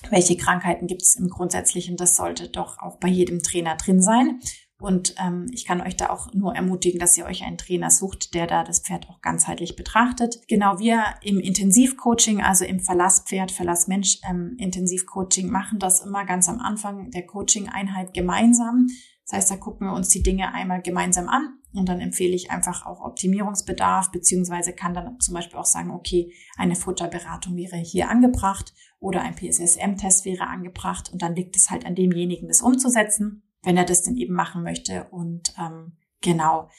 welche 0.10 0.38
Krankheiten 0.38 0.88
gibt 0.88 1.02
es 1.02 1.16
im 1.16 1.30
Grundsätzlichen, 1.30 1.98
das 1.98 2.16
sollte 2.16 2.50
doch 2.50 2.80
auch 2.80 2.98
bei 2.98 3.08
jedem 3.08 3.42
Trainer 3.42 3.76
drin 3.76 4.02
sein. 4.02 4.40
Und 4.80 5.16
ähm, 5.22 5.48
ich 5.52 5.66
kann 5.66 5.82
euch 5.82 5.98
da 5.98 6.10
auch 6.10 6.34
nur 6.34 6.56
ermutigen, 6.56 7.00
dass 7.00 7.18
ihr 7.18 7.26
euch 7.26 7.44
einen 7.44 7.58
Trainer 7.58 7.92
sucht, 7.92 8.34
der 8.34 8.48
da 8.48 8.64
das 8.64 8.80
Pferd 8.80 9.10
auch 9.10 9.20
ganzheitlich 9.20 9.76
betrachtet. 9.76 10.40
Genau 10.48 10.80
wir 10.80 11.04
im 11.22 11.40
Intensivcoaching, 11.40 12.42
also 12.42 12.64
im 12.64 12.80
Verlasspferd, 12.80 13.52
Verlassmensch 13.52 14.20
ähm, 14.30 14.56
Intensivcoaching, 14.58 15.50
machen 15.50 15.80
das 15.80 16.00
immer 16.00 16.26
ganz 16.26 16.48
am 16.48 16.60
Anfang 16.60 17.12
der 17.12 17.26
Coaching-Einheit 17.26 18.14
gemeinsam. 18.14 18.88
Das 19.26 19.38
heißt, 19.38 19.52
da 19.52 19.58
gucken 19.58 19.88
wir 19.88 19.94
uns 19.94 20.10
die 20.10 20.24
Dinge 20.24 20.54
einmal 20.54 20.82
gemeinsam 20.82 21.28
an 21.28 21.60
und 21.74 21.90
dann 21.90 22.00
empfehle 22.00 22.34
ich 22.34 22.50
einfach 22.50 22.86
auch 22.86 23.02
Optimierungsbedarf, 23.02 24.12
beziehungsweise 24.12 24.74
kann 24.74 24.94
dann 24.94 25.20
zum 25.20 25.34
Beispiel 25.34 25.60
auch 25.60 25.66
sagen, 25.66 25.92
okay, 25.92 26.34
eine 26.58 26.76
Futterberatung 26.76 27.56
wäre 27.58 27.78
hier 27.78 28.10
angebracht 28.10 28.74
oder 29.00 29.22
ein 29.22 29.36
PSSM-Test 29.36 30.26
wäre 30.26 30.48
angebracht 30.48 31.12
und 31.12 31.22
dann 31.22 31.36
liegt 31.36 31.56
es 31.56 31.70
halt 31.70 31.86
an 31.86 31.96
demjenigen, 31.96 32.48
das 32.48 32.62
umzusetzen 32.62 33.44
wenn 33.64 33.78
er 33.78 33.86
das 33.86 34.04
denn 34.04 34.16
eben 34.16 34.34
machen 34.34 34.64
möchte. 34.64 35.06
Und 35.12 35.54
ähm, 35.60 35.94
genau, 36.22 36.70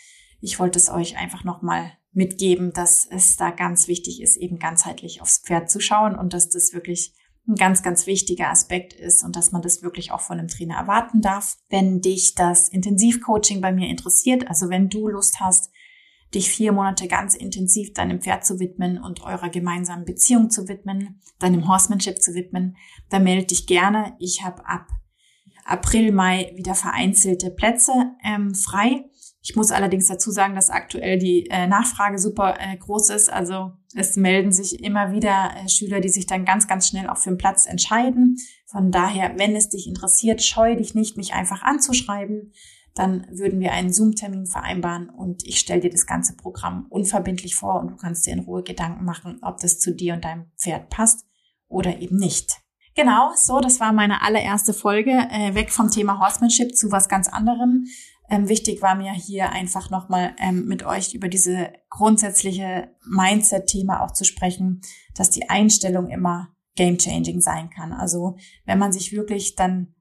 ich 0.40 0.58
wollte 0.58 0.78
es 0.78 0.90
euch 0.90 1.16
einfach 1.16 1.44
nochmal 1.44 1.92
mitgeben, 2.12 2.72
dass 2.72 3.06
es 3.08 3.36
da 3.36 3.50
ganz 3.50 3.86
wichtig 3.86 4.20
ist, 4.20 4.36
eben 4.36 4.58
ganzheitlich 4.58 5.22
aufs 5.22 5.38
Pferd 5.38 5.70
zu 5.70 5.80
schauen 5.80 6.16
und 6.16 6.32
dass 6.32 6.48
das 6.48 6.72
wirklich 6.72 7.14
ein 7.46 7.54
ganz, 7.54 7.82
ganz 7.82 8.06
wichtiger 8.06 8.50
Aspekt 8.50 8.92
ist 8.92 9.24
und 9.24 9.36
dass 9.36 9.52
man 9.52 9.62
das 9.62 9.82
wirklich 9.82 10.12
auch 10.12 10.20
von 10.20 10.38
einem 10.38 10.48
Trainer 10.48 10.76
erwarten 10.76 11.20
darf. 11.20 11.56
Wenn 11.68 12.00
dich 12.00 12.34
das 12.34 12.68
Intensivcoaching 12.68 13.60
bei 13.60 13.72
mir 13.72 13.88
interessiert, 13.88 14.48
also 14.48 14.68
wenn 14.70 14.88
du 14.88 15.08
Lust 15.08 15.40
hast, 15.40 15.70
dich 16.34 16.50
vier 16.50 16.72
Monate 16.72 17.08
ganz 17.08 17.34
intensiv 17.34 17.92
deinem 17.92 18.20
Pferd 18.20 18.44
zu 18.44 18.60
widmen 18.60 18.98
und 18.98 19.22
eurer 19.22 19.48
gemeinsamen 19.48 20.04
Beziehung 20.04 20.50
zu 20.50 20.68
widmen, 20.68 21.20
deinem 21.38 21.68
Horsemanship 21.68 22.22
zu 22.22 22.34
widmen, 22.34 22.76
dann 23.08 23.24
melde 23.24 23.46
dich 23.46 23.66
gerne. 23.66 24.14
Ich 24.18 24.44
habe 24.44 24.66
ab 24.66 24.86
April, 25.64 26.12
Mai 26.12 26.52
wieder 26.56 26.74
vereinzelte 26.74 27.50
Plätze 27.50 27.92
ähm, 28.24 28.54
frei. 28.54 29.04
Ich 29.42 29.56
muss 29.56 29.70
allerdings 29.70 30.06
dazu 30.06 30.30
sagen, 30.30 30.54
dass 30.54 30.68
aktuell 30.68 31.18
die 31.18 31.46
äh, 31.50 31.66
Nachfrage 31.66 32.18
super 32.18 32.56
äh, 32.58 32.76
groß 32.76 33.10
ist. 33.10 33.32
Also 33.32 33.72
es 33.94 34.16
melden 34.16 34.52
sich 34.52 34.84
immer 34.84 35.12
wieder 35.12 35.50
äh, 35.56 35.68
Schüler, 35.68 36.00
die 36.00 36.10
sich 36.10 36.26
dann 36.26 36.44
ganz, 36.44 36.68
ganz 36.68 36.88
schnell 36.88 37.08
auch 37.08 37.16
für 37.16 37.30
einen 37.30 37.38
Platz 37.38 37.66
entscheiden. 37.66 38.36
Von 38.66 38.90
daher, 38.90 39.38
wenn 39.38 39.56
es 39.56 39.70
dich 39.70 39.86
interessiert, 39.86 40.42
scheue 40.42 40.76
dich 40.76 40.94
nicht, 40.94 41.16
mich 41.16 41.32
einfach 41.32 41.62
anzuschreiben. 41.62 42.52
Dann 42.94 43.26
würden 43.30 43.60
wir 43.60 43.72
einen 43.72 43.92
Zoom-Termin 43.92 44.46
vereinbaren 44.46 45.10
und 45.10 45.46
ich 45.46 45.58
stelle 45.58 45.80
dir 45.80 45.90
das 45.90 46.06
ganze 46.06 46.36
Programm 46.36 46.86
unverbindlich 46.88 47.54
vor 47.54 47.80
und 47.80 47.90
du 47.90 47.96
kannst 47.96 48.26
dir 48.26 48.32
in 48.32 48.40
Ruhe 48.40 48.62
Gedanken 48.62 49.04
machen, 49.04 49.38
ob 49.42 49.58
das 49.58 49.78
zu 49.78 49.94
dir 49.94 50.14
und 50.14 50.24
deinem 50.24 50.50
Pferd 50.58 50.90
passt 50.90 51.24
oder 51.68 52.00
eben 52.00 52.16
nicht. 52.16 52.60
Genau, 52.96 53.32
so, 53.36 53.60
das 53.60 53.78
war 53.78 53.92
meine 53.92 54.22
allererste 54.22 54.74
Folge, 54.74 55.12
äh, 55.12 55.54
weg 55.54 55.70
vom 55.70 55.90
Thema 55.90 56.18
Horsemanship 56.18 56.76
zu 56.76 56.90
was 56.90 57.08
ganz 57.08 57.28
anderem. 57.28 57.86
Ähm, 58.28 58.48
wichtig 58.48 58.82
war 58.82 58.94
mir 58.94 59.12
hier 59.12 59.50
einfach 59.50 59.90
nochmal 59.90 60.34
ähm, 60.38 60.66
mit 60.66 60.84
euch 60.84 61.14
über 61.14 61.28
diese 61.28 61.72
grundsätzliche 61.88 62.94
Mindset-Thema 63.08 64.02
auch 64.02 64.12
zu 64.12 64.24
sprechen, 64.24 64.80
dass 65.14 65.30
die 65.30 65.48
Einstellung 65.48 66.08
immer 66.08 66.48
game-changing 66.76 67.40
sein 67.40 67.70
kann. 67.70 67.92
Also 67.92 68.36
wenn 68.66 68.78
man 68.78 68.92
sich 68.92 69.12
wirklich 69.12 69.56
dann 69.56 69.94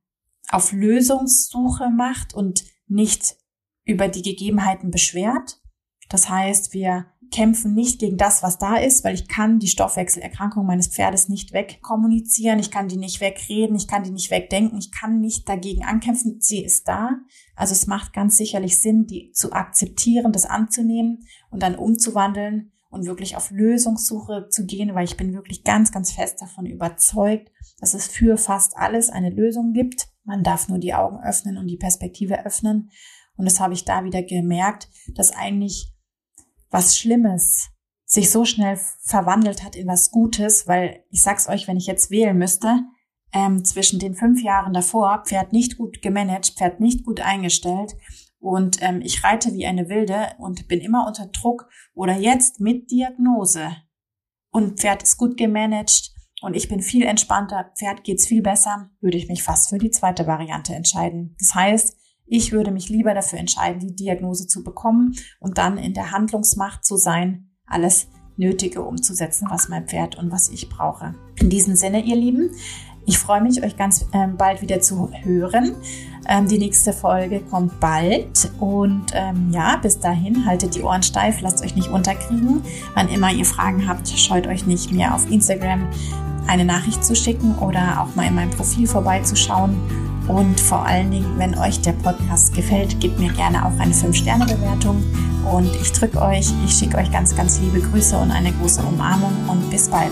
auf 0.50 0.72
Lösungssuche 0.72 1.90
macht 1.90 2.34
und 2.34 2.64
nicht 2.90 3.36
über 3.86 4.08
die 4.08 4.22
Gegebenheiten 4.22 4.92
beschwert. 4.92 5.62
Das 6.10 6.30
heißt, 6.30 6.74
wir 6.74 7.06
kämpfen 7.32 7.74
nicht 7.74 8.00
gegen 8.00 8.18
das, 8.18 8.42
was 8.42 8.58
da 8.58 8.78
ist, 8.78 9.04
weil 9.04 9.14
ich 9.14 9.28
kann 9.28 9.60
die 9.60 9.68
Stoffwechselerkrankung 9.68 10.66
meines 10.66 10.88
Pferdes 10.88 11.30
nicht 11.30 11.54
wegkommunizieren, 11.54 12.60
ich 12.60 12.72
kann 12.72 12.88
die 12.88 12.98
nicht 12.98 13.22
wegreden, 13.22 13.76
ich 13.76 13.88
kann 13.88 14.04
die 14.04 14.12
nicht 14.12 14.32
wegdenken, 14.32 14.80
ich 14.80 14.92
kann 14.92 15.20
nicht 15.20 15.48
dagegen 15.48 15.86
ankämpfen, 15.86 16.38
sie 16.40 16.64
ist 16.64 16.88
da. 16.88 17.12
Also 17.56 17.74
es 17.74 17.88
macht 17.88 18.14
ganz 18.14 18.38
sicherlich 18.38 18.82
Sinn, 18.82 19.06
die 19.06 19.32
zu 19.32 19.54
akzeptieren, 19.54 20.32
das 20.32 20.46
anzunehmen 20.46 21.20
und 21.52 21.62
dann 21.62 21.76
umzuwandeln 21.76 22.72
und 22.90 23.06
wirklich 23.06 23.36
auf 23.36 23.52
Lösungssuche 23.52 24.48
zu 24.50 24.66
gehen, 24.66 24.96
weil 24.96 25.06
ich 25.06 25.18
bin 25.18 25.34
wirklich 25.34 25.64
ganz, 25.64 25.92
ganz 25.92 26.12
fest 26.12 26.42
davon 26.42 26.66
überzeugt, 26.66 27.52
dass 27.80 27.94
es 27.94 28.08
für 28.08 28.38
fast 28.38 28.76
alles 28.76 29.10
eine 29.10 29.30
Lösung 29.30 29.74
gibt. 29.74 30.08
Man 30.30 30.44
darf 30.44 30.70
nur 30.70 30.78
die 30.78 30.94
Augen 30.94 31.20
öffnen 31.24 31.58
und 31.58 31.66
die 31.66 31.76
Perspektive 31.76 32.46
öffnen. 32.46 32.92
Und 33.36 33.46
das 33.46 33.60
habe 33.60 33.74
ich 33.74 33.84
da 33.84 34.04
wieder 34.04 34.22
gemerkt, 34.22 34.88
dass 35.16 35.32
eigentlich 35.32 35.92
was 36.70 37.00
Schlimmes 37.00 37.70
sich 38.06 38.30
so 38.30 38.46
schnell 38.46 38.80
verwandelt 39.02 39.64
hat 39.64 39.76
in 39.76 39.88
was 39.88 40.12
Gutes, 40.12 40.68
weil 40.68 41.04
ich 41.10 41.24
sag's 41.24 41.50
euch, 41.50 41.68
wenn 41.68 41.78
ich 41.78 41.88
jetzt 41.88 42.12
wählen 42.12 42.38
müsste, 42.38 42.84
ähm, 43.34 43.66
zwischen 43.66 43.98
den 43.98 44.14
fünf 44.14 44.44
Jahren 44.44 44.72
davor, 44.72 45.24
Pferd 45.26 45.52
nicht 45.52 45.78
gut 45.78 46.04
gemanagt, 46.04 46.54
Pferd 46.58 46.80
nicht 46.80 47.04
gut 47.06 47.22
eingestellt 47.22 47.96
und 48.38 48.78
ähm, 48.82 49.02
ich 49.02 49.24
reite 49.24 49.54
wie 49.54 49.66
eine 49.66 49.90
Wilde 49.90 50.28
und 50.38 50.68
bin 50.68 50.80
immer 50.80 51.08
unter 51.08 51.26
Druck 51.26 51.68
oder 51.96 52.16
jetzt 52.16 52.60
mit 52.60 52.92
Diagnose 52.92 53.76
und 54.52 54.80
Pferd 54.80 55.02
ist 55.02 55.18
gut 55.18 55.38
gemanagt 55.38 56.12
und 56.42 56.56
ich 56.56 56.68
bin 56.68 56.82
viel 56.82 57.04
entspannter, 57.04 57.72
Pferd 57.78 58.04
geht's 58.04 58.28
viel 58.28 58.42
besser, 58.42 58.90
würde 59.02 59.18
ich 59.18 59.28
mich 59.28 59.44
fast 59.44 59.70
für 59.70 59.78
die 59.78 59.92
zweite 59.92 60.28
Variante 60.28 60.74
entscheiden. 60.74 61.36
Das 61.40 61.56
heißt, 61.56 61.98
ich 62.26 62.52
würde 62.52 62.72
mich 62.72 62.90
lieber 62.90 63.14
dafür 63.14 63.40
entscheiden, 63.40 63.80
die 63.80 63.96
Diagnose 63.96 64.48
zu 64.48 64.64
bekommen 64.64 65.16
und 65.40 65.58
dann 65.58 65.78
in 65.78 65.94
der 65.94 66.12
Handlungsmacht 66.12 66.86
zu 66.86 66.96
sein, 66.96 67.50
alles 67.66 68.08
Nötige 68.38 68.84
umzusetzen, 68.84 69.48
was 69.50 69.68
mein 69.68 69.88
Pferd 69.88 70.18
und 70.18 70.32
was 70.32 70.50
ich 70.50 70.70
brauche. 70.70 71.16
In 71.36 71.50
diesem 71.50 71.76
Sinne, 71.76 72.02
ihr 72.02 72.16
Lieben, 72.16 72.52
ich 73.06 73.18
freue 73.18 73.42
mich, 73.42 73.64
euch 73.64 73.76
ganz 73.76 74.06
ähm, 74.14 74.38
bald 74.38 74.62
wieder 74.62 74.80
zu 74.82 75.10
hören. 75.24 75.76
Ähm, 76.28 76.48
die 76.48 76.60
nächste 76.60 76.94
Folge 76.94 77.42
kommt 77.42 77.80
bald. 77.80 78.52
Und 78.60 79.08
ähm, 79.14 79.50
ja, 79.52 79.78
bis 79.78 80.00
dahin 80.00 80.46
haltet 80.46 80.76
die 80.76 80.84
Ohren 80.84 81.02
steif, 81.02 81.42
lasst 81.42 81.64
euch 81.64 81.76
nicht 81.76 81.90
unterkriegen. 81.90 82.62
Wann 82.94 83.10
immer 83.10 83.32
ihr 83.32 83.46
Fragen 83.46 83.88
habt, 83.88 84.08
scheut 84.08 84.46
euch 84.46 84.68
nicht 84.68 84.92
mehr 84.92 85.16
auf 85.16 85.30
Instagram 85.30 85.90
eine 86.48 86.66
Nachricht 86.66 87.04
zu 87.04 87.16
schicken 87.16 87.56
oder 87.60 88.02
auch 88.02 88.16
mal 88.16 88.28
in 88.28 88.36
meinem 88.36 88.52
Profil 88.52 88.88
vorbeizuschauen. 88.88 89.78
Und 90.28 90.60
vor 90.60 90.86
allen 90.86 91.10
Dingen, 91.10 91.38
wenn 91.38 91.58
euch 91.58 91.82
der 91.82 91.94
Podcast 91.94 92.54
gefällt, 92.54 93.00
gebt 93.00 93.20
mir 93.20 93.34
gerne 93.34 93.66
auch 93.66 93.78
eine 93.80 93.94
5-Sterne-Bewertung. 93.94 95.04
Und 95.52 95.76
ich 95.82 95.92
drücke 95.92 96.22
euch, 96.22 96.52
ich 96.66 96.74
schicke 96.74 96.98
euch 96.98 97.12
ganz, 97.12 97.36
ganz 97.36 97.60
liebe 97.60 97.82
Grüße 97.82 98.16
und 98.16 98.30
eine 98.30 98.52
große 98.54 98.84
Umarmung 98.84 99.34
und 99.48 99.70
bis 99.72 99.90
bald. 99.90 100.12